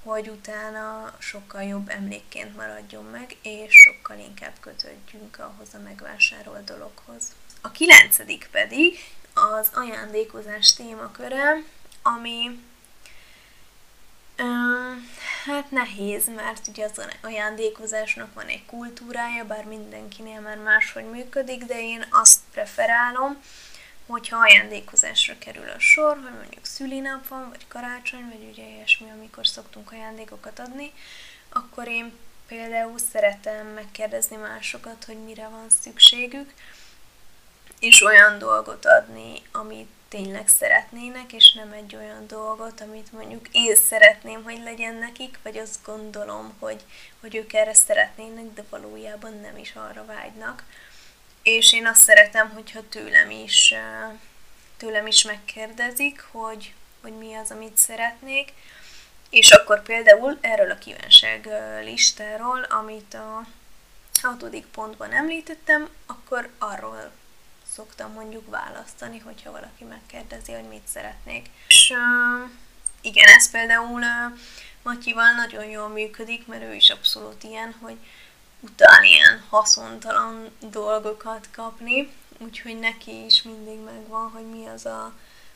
hogy 0.05 0.27
utána 0.27 1.13
sokkal 1.19 1.63
jobb 1.63 1.89
emlékként 1.89 2.55
maradjon 2.55 3.03
meg, 3.03 3.35
és 3.41 3.73
sokkal 3.73 4.17
inkább 4.19 4.53
kötődjünk 4.59 5.39
ahhoz 5.39 5.67
a 5.73 5.79
megvásárolt 5.83 6.63
dologhoz. 6.63 7.23
A 7.61 7.71
kilencedik 7.71 8.47
pedig 8.51 8.97
az 9.33 9.69
ajándékozás 9.73 10.73
témaköre, 10.73 11.63
ami 12.01 12.59
um, 14.39 15.09
hát 15.45 15.71
nehéz, 15.71 16.25
mert 16.35 16.67
ugye 16.67 16.85
az 16.85 17.07
ajándékozásnak 17.21 18.33
van 18.33 18.47
egy 18.47 18.65
kultúrája, 18.65 19.45
bár 19.45 19.65
mindenkinél 19.65 20.39
már 20.39 20.57
máshogy 20.57 21.09
működik, 21.09 21.63
de 21.63 21.81
én 21.81 22.05
azt 22.11 22.39
preferálom, 22.51 23.41
hogyha 24.05 24.37
ajándékozásra 24.37 25.37
kerül 25.37 25.69
a 25.69 25.79
sor, 25.79 26.19
hogy 26.23 26.33
mondjuk 26.33 26.65
szülinap 26.65 27.27
van, 27.27 27.49
vagy 27.49 27.67
karácsony, 27.67 28.25
vagy 28.29 28.49
ugye 28.51 28.63
ilyesmi, 28.63 29.09
amikor 29.09 29.47
szoktunk 29.47 29.91
ajándékokat 29.91 30.59
adni, 30.59 30.93
akkor 31.49 31.87
én 31.87 32.13
például 32.47 32.97
szeretem 33.11 33.67
megkérdezni 33.67 34.35
másokat, 34.35 35.03
hogy 35.05 35.17
mire 35.17 35.47
van 35.47 35.69
szükségük, 35.81 36.53
és 37.79 38.01
olyan 38.01 38.37
dolgot 38.37 38.85
adni, 38.85 39.41
amit 39.51 39.89
tényleg 40.07 40.47
szeretnének, 40.47 41.33
és 41.33 41.53
nem 41.53 41.71
egy 41.71 41.95
olyan 41.95 42.27
dolgot, 42.27 42.81
amit 42.81 43.11
mondjuk 43.11 43.47
én 43.51 43.75
szeretném, 43.75 44.43
hogy 44.43 44.61
legyen 44.63 44.95
nekik, 44.95 45.39
vagy 45.43 45.57
azt 45.57 45.79
gondolom, 45.85 46.53
hogy, 46.59 46.83
hogy 47.19 47.35
ők 47.35 47.53
erre 47.53 47.73
szeretnének, 47.73 48.53
de 48.53 48.63
valójában 48.69 49.39
nem 49.39 49.57
is 49.57 49.73
arra 49.75 50.05
vágynak 50.05 50.63
és 51.45 51.73
én 51.73 51.87
azt 51.87 52.01
szeretem, 52.01 52.49
hogyha 52.49 52.89
tőlem 52.89 53.29
is, 53.29 53.73
tőlem 54.77 55.07
is 55.07 55.23
megkérdezik, 55.23 56.25
hogy, 56.31 56.73
hogy 57.01 57.17
mi 57.17 57.35
az, 57.35 57.51
amit 57.51 57.77
szeretnék, 57.77 58.53
és 59.29 59.51
akkor 59.51 59.83
például 59.83 60.37
erről 60.41 60.71
a 60.71 60.77
kívánság 60.77 61.47
listáról, 61.83 62.63
amit 62.63 63.13
a 63.13 63.45
hatodik 64.21 64.65
pontban 64.65 65.11
említettem, 65.11 65.89
akkor 66.05 66.49
arról 66.57 67.11
szoktam 67.73 68.11
mondjuk 68.11 68.49
választani, 68.49 69.19
hogyha 69.19 69.51
valaki 69.51 69.83
megkérdezi, 69.83 70.51
hogy 70.51 70.67
mit 70.67 70.87
szeretnék. 70.87 71.49
És 71.67 71.93
igen, 73.01 73.27
ez 73.27 73.51
például 73.51 74.03
Matyival 74.83 75.31
nagyon 75.31 75.65
jól 75.65 75.87
működik, 75.87 76.47
mert 76.47 76.63
ő 76.63 76.73
is 76.73 76.89
abszolút 76.89 77.43
ilyen, 77.43 77.75
hogy 77.81 77.97
utál 78.59 79.03
ilyen 79.03 79.43
haszontalan 79.49 80.51
dolgokat 80.59 81.47
kapni, 81.51 82.11
úgyhogy 82.37 82.79
neki 82.79 83.25
is 83.25 83.41
mindig 83.41 83.79
megvan, 83.79 84.29
hogy 84.29 84.45
mi 84.49 84.65
az 84.65 84.85
a, 84.85 85.13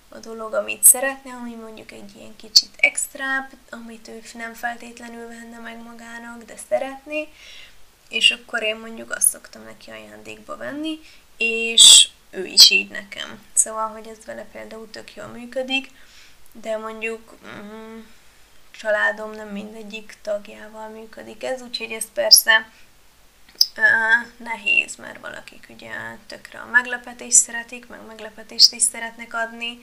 a 0.10 0.18
dolog, 0.18 0.54
amit 0.54 0.84
szeretne, 0.84 1.34
ami 1.34 1.56
mondjuk 1.56 1.92
egy 1.92 2.16
ilyen 2.16 2.36
kicsit 2.36 2.76
extrább, 2.78 3.52
amit 3.70 4.08
ő 4.08 4.22
nem 4.34 4.54
feltétlenül 4.54 5.28
venne 5.28 5.60
meg 5.60 5.84
magának, 5.84 6.44
de 6.44 6.56
szeretné, 6.70 7.28
és 8.10 8.32
akkor 8.32 8.64
én 8.64 8.76
mondjuk 8.76 9.12
azt 9.12 9.30
szoktam 9.30 9.64
neki 9.64 9.92
ajándékba 9.92 10.58
venni, 10.58 11.00
és 11.38 12.10
ő 12.30 12.46
is 12.46 12.70
így 12.70 12.90
nekem. 12.90 13.46
Szóval, 13.54 13.88
hogy 13.88 14.08
ez 14.08 14.26
vele 14.26 14.46
például 14.52 14.90
tök 14.90 15.16
jól 15.16 15.28
működik, 15.28 15.92
de 16.52 16.78
mondjuk 16.78 17.36
mm, 17.46 18.00
családom 18.72 19.32
nem 19.32 19.48
mindegyik 19.48 20.18
tagjával 20.22 20.90
működik 20.90 21.44
ez, 21.44 21.62
úgyhogy 21.62 21.92
ez 21.92 22.06
persze 22.14 22.72
nehéz, 24.38 24.96
mert 24.96 25.20
valakik 25.20 25.66
ugye 25.70 25.92
tökre 26.28 26.60
a 26.60 26.66
meglepetést 26.66 27.38
szeretik, 27.38 27.88
meg 27.88 28.06
meglepetést 28.08 28.74
is 28.74 28.82
szeretnek 28.82 29.34
adni, 29.34 29.80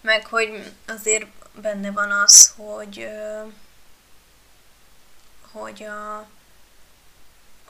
meg 0.00 0.26
hogy 0.26 0.72
azért 0.86 1.26
benne 1.60 1.90
van 1.90 2.10
az, 2.10 2.54
hogy 2.56 3.08
hogy 5.52 5.82
a 5.82 6.28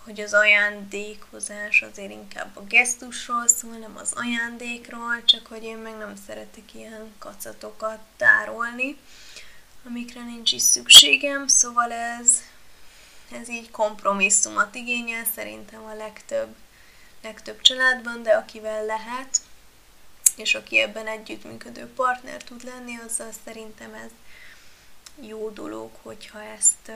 hogy 0.07 0.21
az 0.21 0.33
ajándékozás 0.33 1.83
azért 1.83 2.11
inkább 2.11 2.57
a 2.57 2.65
gesztusról 2.65 3.49
szól, 3.49 3.77
nem 3.77 3.97
az 3.97 4.13
ajándékról, 4.13 5.25
csak 5.25 5.47
hogy 5.47 5.63
én 5.63 5.77
meg 5.77 5.97
nem 5.97 6.17
szeretek 6.27 6.75
ilyen 6.75 7.15
kacatokat 7.19 7.99
tárolni, 8.17 8.99
amikre 9.87 10.25
nincs 10.25 10.53
is 10.53 10.63
szükségem, 10.63 11.47
szóval 11.47 11.93
ez, 11.93 12.43
ez 13.31 13.49
így 13.49 13.71
kompromisszumot 13.71 14.75
igényel 14.75 15.25
szerintem 15.35 15.85
a 15.85 15.95
legtöbb, 15.95 16.55
legtöbb 17.23 17.61
családban, 17.61 18.23
de 18.23 18.31
akivel 18.31 18.85
lehet, 18.85 19.41
és 20.37 20.55
aki 20.55 20.79
ebben 20.79 21.07
együttműködő 21.07 21.87
partner 21.87 22.43
tud 22.43 22.65
lenni, 22.65 22.99
azzal 23.07 23.31
szerintem 23.45 23.95
ez 23.95 24.11
jó 25.21 25.51
dolog, 25.51 25.91
hogyha 26.03 26.43
ezt, 26.43 26.93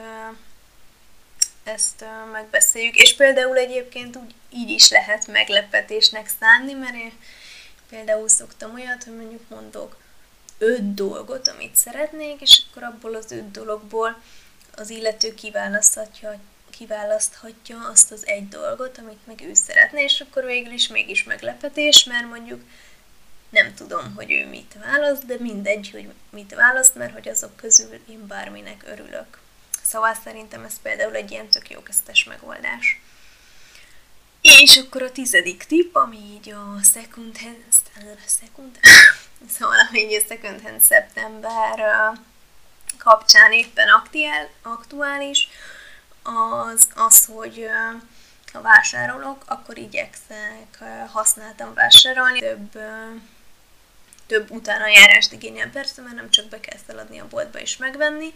ezt 1.63 2.05
megbeszéljük. 2.31 2.95
És 2.95 3.15
például 3.15 3.57
egyébként 3.57 4.15
úgy 4.15 4.33
így 4.49 4.69
is 4.69 4.89
lehet 4.89 5.27
meglepetésnek 5.27 6.31
szánni, 6.39 6.73
mert 6.73 6.95
én 6.95 7.13
például 7.89 8.27
szoktam 8.27 8.73
olyat, 8.73 9.03
hogy 9.03 9.15
mondjuk 9.15 9.49
mondok 9.49 9.99
öt 10.57 10.93
dolgot, 10.93 11.47
amit 11.47 11.75
szeretnék, 11.75 12.41
és 12.41 12.61
akkor 12.69 12.83
abból 12.83 13.15
az 13.15 13.31
öt 13.31 13.51
dologból 13.51 14.21
az 14.75 14.89
illető 14.89 15.33
kiválaszthatja, 15.33 16.39
kiválaszthatja 16.69 17.87
azt 17.91 18.11
az 18.11 18.27
egy 18.27 18.47
dolgot, 18.47 18.97
amit 18.97 19.27
meg 19.27 19.41
ő 19.41 19.53
szeretne, 19.53 20.03
és 20.03 20.21
akkor 20.21 20.45
végül 20.45 20.71
is 20.71 20.87
mégis 20.87 21.23
meglepetés, 21.23 22.03
mert 22.03 22.27
mondjuk 22.27 22.61
nem 23.49 23.73
tudom, 23.73 24.15
hogy 24.15 24.31
ő 24.31 24.47
mit 24.47 24.75
választ, 24.83 25.25
de 25.25 25.35
mindegy, 25.39 25.89
hogy 25.91 26.13
mit 26.29 26.55
választ, 26.55 26.95
mert 26.95 27.13
hogy 27.13 27.27
azok 27.27 27.55
közül 27.55 27.99
én 28.09 28.27
bárminek 28.27 28.83
örülök. 28.85 29.39
Szóval 29.83 30.13
szerintem 30.23 30.63
ez 30.63 30.81
például 30.81 31.15
egy 31.15 31.31
ilyen 31.31 31.49
tök 31.49 31.69
jó 31.69 31.79
köztes 31.79 32.23
megoldás. 32.23 33.01
És 34.41 34.77
akkor 34.77 35.01
a 35.01 35.11
tizedik 35.11 35.63
tipp, 35.63 35.95
ami 35.95 36.17
így 36.17 36.49
a 36.49 36.77
second 36.93 37.37
hand, 37.37 37.63
second, 38.25 38.79
szóval 39.57 39.77
ami 39.89 39.99
így 39.99 40.23
a 40.23 40.25
second 40.27 40.61
hand 40.61 40.81
szeptember 40.81 41.79
kapcsán 43.03 43.51
éppen 43.51 43.87
aktuál, 43.87 44.49
aktuális, 44.61 45.49
az 46.23 46.87
az, 46.95 47.25
hogy 47.25 47.67
ha 48.53 48.61
vásárolok, 48.61 49.43
akkor 49.47 49.77
igyekszek 49.77 50.83
használtan 51.11 51.73
vásárolni. 51.73 52.39
Több, 52.39 52.79
több 54.27 54.51
utána 54.51 54.87
járást 54.87 55.31
igényel 55.31 55.69
persze, 55.69 56.01
mert 56.01 56.15
nem 56.15 56.29
csak 56.29 56.45
be 56.45 56.59
kell 56.59 56.79
szaladni 56.87 57.19
a 57.19 57.27
boltba 57.27 57.59
és 57.59 57.77
megvenni, 57.77 58.33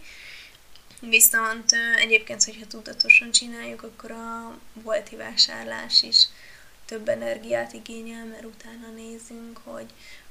Viszont 1.00 1.72
egyébként, 1.96 2.44
hogyha 2.44 2.66
tudatosan 2.66 3.30
csináljuk, 3.30 3.82
akkor 3.82 4.10
a 4.10 4.58
bolti 4.82 5.16
vásárlás 5.16 6.02
is 6.02 6.28
több 6.84 7.08
energiát 7.08 7.72
igényel, 7.72 8.24
mert 8.24 8.44
utána 8.44 8.88
nézünk, 8.94 9.58
hogy, 9.64 9.86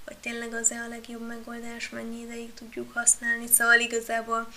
hogy 0.05 0.17
tényleg 0.17 0.53
az-e 0.53 0.75
a 0.75 0.87
legjobb 0.87 1.27
megoldás, 1.27 1.89
mennyi 1.89 2.21
ideig 2.21 2.53
tudjuk 2.53 2.93
használni. 2.93 3.47
Szóval 3.47 3.79
igazából 3.79 4.47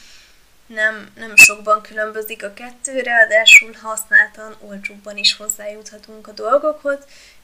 nem, 0.66 1.11
nem 1.14 1.37
sokban 1.37 1.82
különbözik 1.82 2.44
a 2.44 2.52
kettő, 2.52 3.00
ráadásul 3.00 3.72
használtan 3.72 4.56
olcsóbban 4.61 5.16
is 5.16 5.37
hozzájuthatunk 5.37 6.26
a 6.28 6.32
dolgokhoz, 6.32 6.98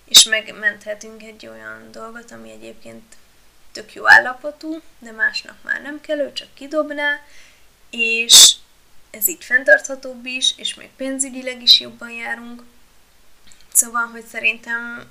és 0.05 0.25
megmenthetünk 0.25 1.23
egy 1.23 1.47
olyan 1.47 1.89
dolgot, 1.91 2.31
ami 2.31 2.51
egyébként 2.51 3.17
tök 3.73 3.95
jó 3.95 4.09
állapotú, 4.09 4.81
de 4.99 5.11
másnak 5.11 5.57
már 5.63 5.83
nem 5.83 6.01
kell, 6.01 6.19
ő 6.19 6.33
csak 6.33 6.55
kidobná, 6.55 7.21
és 7.91 8.55
ez 9.11 9.29
így 9.29 9.45
fenntarthatóbb 9.45 10.27
is, 10.27 10.55
és 10.57 10.75
még 10.75 10.89
pénzügyileg 10.97 11.63
is 11.63 11.81
jobban 11.81 12.11
járunk. 12.11 12.63
Szóval, 13.73 14.07
hogy 14.07 14.25
szerintem 14.25 15.07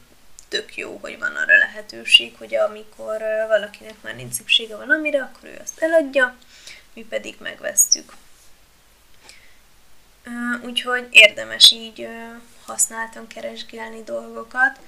tök 0.54 0.78
jó, 0.78 0.98
hogy 1.02 1.20
van 1.20 1.36
arra 1.36 1.58
lehetőség, 1.58 2.36
hogy 2.38 2.56
amikor 2.56 3.18
valakinek 3.48 4.02
már 4.02 4.16
nincs 4.16 4.34
szüksége 4.34 4.76
valamire, 4.76 5.22
akkor 5.22 5.50
ő 5.50 5.60
azt 5.64 5.82
eladja, 5.82 6.36
mi 6.94 7.06
pedig 7.10 7.36
megvesztjük. 7.40 8.14
Úgyhogy 10.64 11.08
érdemes 11.12 11.72
így 11.72 12.08
használtan 12.66 13.28
keresgélni 13.28 14.04
dolgokat, 14.04 14.80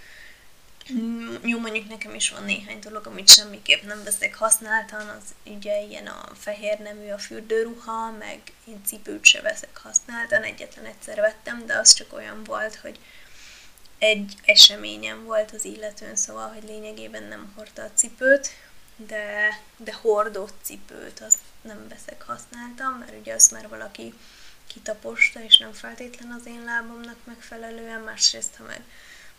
Mm, 0.94 1.36
jó, 1.44 1.60
mondjuk 1.60 1.90
nekem 1.90 2.16
is 2.16 2.30
van 2.30 2.44
néhány 2.44 2.80
dolog, 2.80 3.08
amit 3.08 3.30
semmiképp 3.30 3.84
nem 3.84 4.04
veszek 4.04 4.36
használtan, 4.36 5.08
az 5.08 5.54
ugye 5.56 5.82
ilyen 5.82 6.08
a 6.08 6.30
fehér 6.36 6.80
nemű 6.80 7.10
a 7.10 7.18
fürdőruha, 7.18 8.12
meg 8.12 8.40
én 8.66 8.82
cipőt 8.86 9.26
se 9.26 9.42
veszek 9.42 9.78
használtan, 9.78 10.42
egyetlen 10.42 10.86
egyszer 10.86 11.20
vettem, 11.20 11.66
de 11.66 11.78
az 11.78 11.94
csak 11.94 12.14
olyan 12.14 12.44
volt, 12.44 12.76
hogy 12.76 13.00
egy 13.98 14.34
eseményem 14.46 15.24
volt 15.24 15.52
az 15.52 15.66
illetőn, 15.66 16.16
szóval, 16.16 16.54
hogy 16.54 16.64
lényegében 16.64 17.24
nem 17.24 17.52
hordta 17.56 17.82
a 17.84 17.92
cipőt, 17.94 18.50
de, 18.96 19.60
de 19.78 19.94
hordott 19.94 20.54
cipőt 20.62 21.20
azt 21.20 21.40
nem 21.62 21.88
veszek 21.88 22.22
használtan, 22.22 22.92
mert 23.00 23.20
ugye 23.20 23.34
azt 23.34 23.52
már 23.52 23.70
valaki 23.70 24.14
kitaposta, 24.68 25.44
és 25.44 25.58
nem 25.58 25.74
feltétlen 25.74 26.32
az 26.32 26.46
én 26.46 26.64
lábamnak 26.64 27.18
megfelelően, 27.24 28.02
másrészt, 28.02 28.56
ha 28.56 28.64
meg 28.64 28.82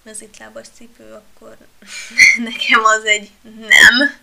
mezitlábas 0.03 0.67
cipő, 0.75 1.13
akkor 1.13 1.57
nekem 2.51 2.85
az 2.85 3.05
egy 3.05 3.31
nem. 3.43 4.21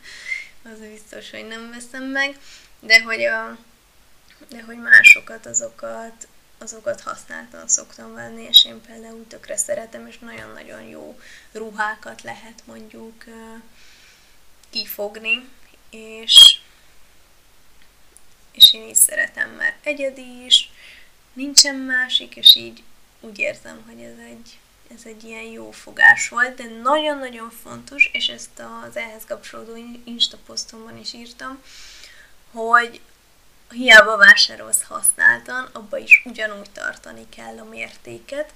Az 0.64 0.80
biztos, 0.80 1.30
hogy 1.30 1.48
nem 1.48 1.70
veszem 1.70 2.04
meg. 2.04 2.38
De 2.80 3.02
hogy, 3.02 3.24
a, 3.24 3.58
de 4.50 4.64
hogy 4.64 4.78
másokat, 4.78 5.46
azokat, 5.46 6.28
azokat 6.64 7.02
használtan 7.02 7.68
szoktam 7.68 8.14
venni, 8.14 8.44
és 8.44 8.66
én 8.66 8.82
például 8.82 9.28
tökre 9.28 9.58
szeretem, 9.58 10.08
és 10.08 10.20
nagyon-nagyon 10.20 10.82
jó 10.82 11.20
ruhákat 11.52 12.22
lehet 12.22 12.62
mondjuk 12.66 13.24
kifogni, 14.70 15.50
és, 15.90 16.60
és 18.52 18.74
én 18.74 18.90
is 18.90 18.98
szeretem, 18.98 19.50
mert 19.50 19.86
egyedi 19.86 20.46
is, 20.46 20.72
nincsen 21.34 21.76
másik, 21.76 22.36
és 22.36 22.56
így 22.56 22.84
úgy 23.20 23.40
érzem, 23.40 23.84
hogy 23.88 24.02
ez 24.02 24.18
egy, 24.30 24.60
ez 24.96 25.02
egy 25.06 25.24
ilyen 25.24 25.44
jó 25.44 25.72
fogás 25.72 26.30
volt, 26.30 26.56
de 26.56 26.64
nagyon-nagyon 26.82 27.50
fontos, 27.64 28.10
és 28.14 28.28
ezt 28.28 28.64
az 28.88 28.96
ehhez 28.96 29.26
kapcsolódó 29.28 29.76
Insta 30.04 30.38
is 31.02 31.14
írtam, 31.14 31.62
hogy 32.52 33.02
hiába 33.74 34.18
vásárolsz 34.18 34.84
használtan, 34.84 35.70
abba 35.74 35.98
is 35.98 36.22
ugyanúgy 36.26 36.70
tartani 36.70 37.30
kell 37.30 37.58
a 37.58 37.64
mértéket, 37.64 38.54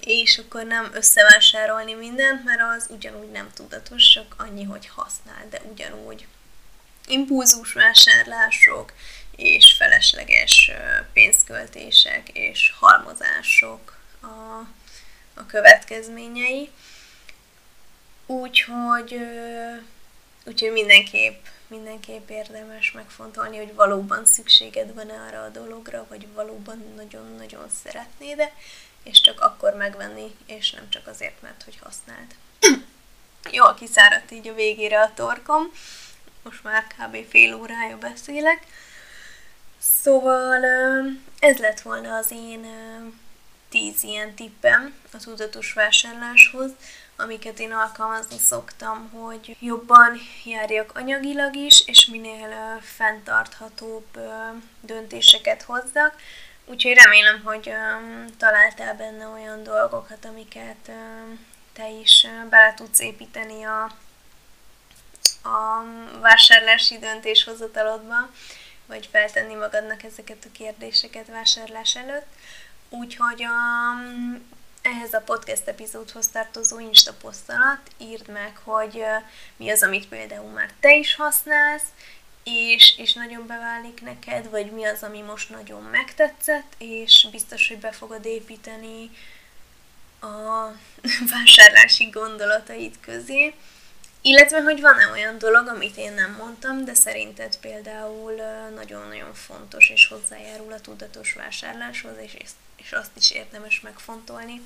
és 0.00 0.38
akkor 0.38 0.64
nem 0.64 0.90
összevásárolni 0.94 1.94
mindent, 1.94 2.44
mert 2.44 2.60
az 2.76 2.86
ugyanúgy 2.90 3.30
nem 3.30 3.50
tudatos, 3.54 4.08
csak 4.08 4.34
annyi, 4.38 4.64
hogy 4.64 4.88
használ, 4.88 5.46
de 5.50 5.60
ugyanúgy 5.70 6.26
impulzus 7.06 7.72
vásárlások, 7.72 8.92
és 9.36 9.72
felesleges 9.72 10.70
pénzköltések, 11.12 12.28
és 12.28 12.72
halmozások 12.78 13.96
a 14.22 14.66
a 15.34 15.46
következményei. 15.46 16.70
Úgyhogy, 18.26 19.18
úgyhogy 20.44 20.72
mindenképp, 20.72 21.44
mindenképp 21.72 22.28
érdemes 22.28 22.92
megfontolni, 22.92 23.56
hogy 23.56 23.74
valóban 23.74 24.26
szükséged 24.26 24.94
van 24.94 25.08
arra 25.08 25.42
a 25.42 25.48
dologra, 25.48 26.06
vagy 26.08 26.26
valóban 26.34 26.92
nagyon-nagyon 26.96 27.66
szeretnéd 27.84 28.38
-e, 28.38 28.52
és 29.02 29.20
csak 29.20 29.40
akkor 29.40 29.74
megvenni, 29.74 30.36
és 30.46 30.70
nem 30.70 30.88
csak 30.88 31.06
azért, 31.06 31.42
mert 31.42 31.62
hogy 31.62 31.78
használd. 31.82 32.34
Jól 33.50 33.74
kiszáradt 33.74 34.30
így 34.30 34.48
a 34.48 34.54
végére 34.54 35.00
a 35.00 35.14
torkom, 35.14 35.72
most 36.42 36.62
már 36.62 36.86
kb. 36.86 37.28
fél 37.28 37.54
órája 37.54 37.98
beszélek. 37.98 38.66
Szóval 39.78 40.64
ez 41.38 41.58
lett 41.58 41.80
volna 41.80 42.16
az 42.16 42.30
én 42.30 42.66
tíz 43.68 44.02
ilyen 44.02 44.34
tippem 44.34 44.94
a 45.12 45.16
tudatos 45.16 45.72
vásárláshoz, 45.72 46.70
amiket 47.16 47.58
én 47.58 47.72
alkalmazni 47.72 48.38
szoktam, 48.38 49.10
hogy 49.10 49.56
jobban 49.60 50.18
járjak 50.44 50.96
anyagilag 50.96 51.56
is, 51.56 51.86
és 51.86 52.06
minél 52.06 52.80
fenntarthatóbb 52.80 54.18
döntéseket 54.80 55.62
hozzak. 55.62 56.14
Úgyhogy 56.64 56.94
remélem, 56.94 57.42
hogy 57.44 57.72
találtál 58.36 58.94
benne 58.94 59.26
olyan 59.26 59.62
dolgokat, 59.62 60.24
amiket 60.24 60.90
te 61.72 61.90
is 61.90 62.26
bele 62.50 62.74
tudsz 62.74 63.00
építeni 63.00 63.64
a, 63.64 63.82
a 65.42 65.84
vásárlási 66.20 66.98
döntéshozatalodba, 66.98 68.30
vagy 68.86 69.08
feltenni 69.12 69.54
magadnak 69.54 70.02
ezeket 70.02 70.44
a 70.44 70.52
kérdéseket 70.52 71.26
vásárlás 71.26 71.96
előtt. 71.96 72.26
Úgyhogy 72.88 73.42
a, 73.42 73.50
ehhez 74.82 75.12
a 75.12 75.20
podcast 75.20 75.68
epizódhoz 75.68 76.28
tartozó 76.28 76.78
Insta 76.78 77.12
poszt 77.12 77.52
írd 77.98 78.28
meg, 78.28 78.56
hogy 78.64 79.04
mi 79.56 79.70
az, 79.70 79.82
amit 79.82 80.08
például 80.08 80.50
már 80.50 80.70
te 80.80 80.94
is 80.94 81.14
használsz, 81.14 81.86
és, 82.44 82.98
és 82.98 83.12
nagyon 83.12 83.46
beválik 83.46 84.00
neked, 84.02 84.50
vagy 84.50 84.70
mi 84.70 84.84
az, 84.84 85.02
ami 85.02 85.20
most 85.20 85.50
nagyon 85.50 85.82
megtetszett, 85.82 86.74
és 86.78 87.26
biztos, 87.30 87.68
hogy 87.68 87.78
be 87.78 87.92
fogod 87.92 88.24
építeni 88.24 89.10
a 90.20 90.72
vásárlási 91.32 92.04
gondolataid 92.04 92.94
közé. 93.00 93.54
Illetve, 94.24 94.62
hogy 94.62 94.80
van-e 94.80 95.10
olyan 95.10 95.38
dolog, 95.38 95.66
amit 95.66 95.96
én 95.96 96.12
nem 96.12 96.34
mondtam, 96.38 96.84
de 96.84 96.94
szerinted 96.94 97.56
például 97.56 98.32
nagyon-nagyon 98.74 99.34
fontos 99.34 99.90
és 99.90 100.06
hozzájárul 100.06 100.72
a 100.72 100.80
tudatos 100.80 101.32
vásárláshoz, 101.32 102.16
és, 102.20 102.36
és 102.76 102.92
azt 102.92 103.16
is 103.16 103.30
érdemes 103.30 103.80
megfontolni. 103.80 104.60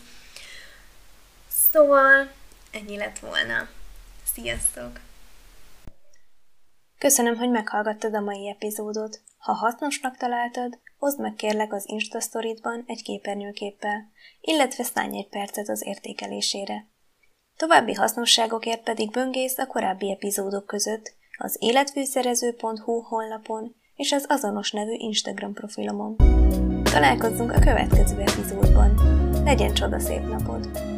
Szóval 1.73 2.31
ennyi 2.71 2.97
lett 2.97 3.19
volna. 3.19 3.69
Sziasztok! 4.35 5.01
Köszönöm, 6.99 7.37
hogy 7.37 7.51
meghallgattad 7.51 8.15
a 8.15 8.21
mai 8.21 8.49
epizódot. 8.49 9.21
Ha 9.39 9.53
hasznosnak 9.53 10.17
találtad, 10.17 10.79
oszd 10.99 11.21
meg 11.21 11.35
kérlek 11.35 11.73
az 11.73 11.85
Insta 11.87 12.19
egy 12.87 13.03
képernyőképpel, 13.03 14.11
illetve 14.41 14.85
szállj 14.85 15.19
egy 15.19 15.29
percet 15.29 15.69
az 15.69 15.87
értékelésére. 15.87 16.87
További 17.57 17.93
hasznosságokért 17.93 18.83
pedig 18.83 19.11
böngész 19.11 19.59
a 19.59 19.67
korábbi 19.67 20.11
epizódok 20.11 20.67
között 20.67 21.15
az 21.39 21.57
életfűszerező.hu 21.61 23.01
honlapon 23.01 23.75
és 23.97 24.13
az 24.13 24.25
azonos 24.29 24.71
nevű 24.71 24.95
Instagram 24.97 25.53
profilomon. 25.53 26.17
Találkozzunk 26.83 27.53
a 27.53 27.59
következő 27.59 28.21
epizódban. 28.21 28.95
Legyen 29.45 29.75
csoda 29.75 29.99
szép 29.99 30.29
napod! 30.29 30.95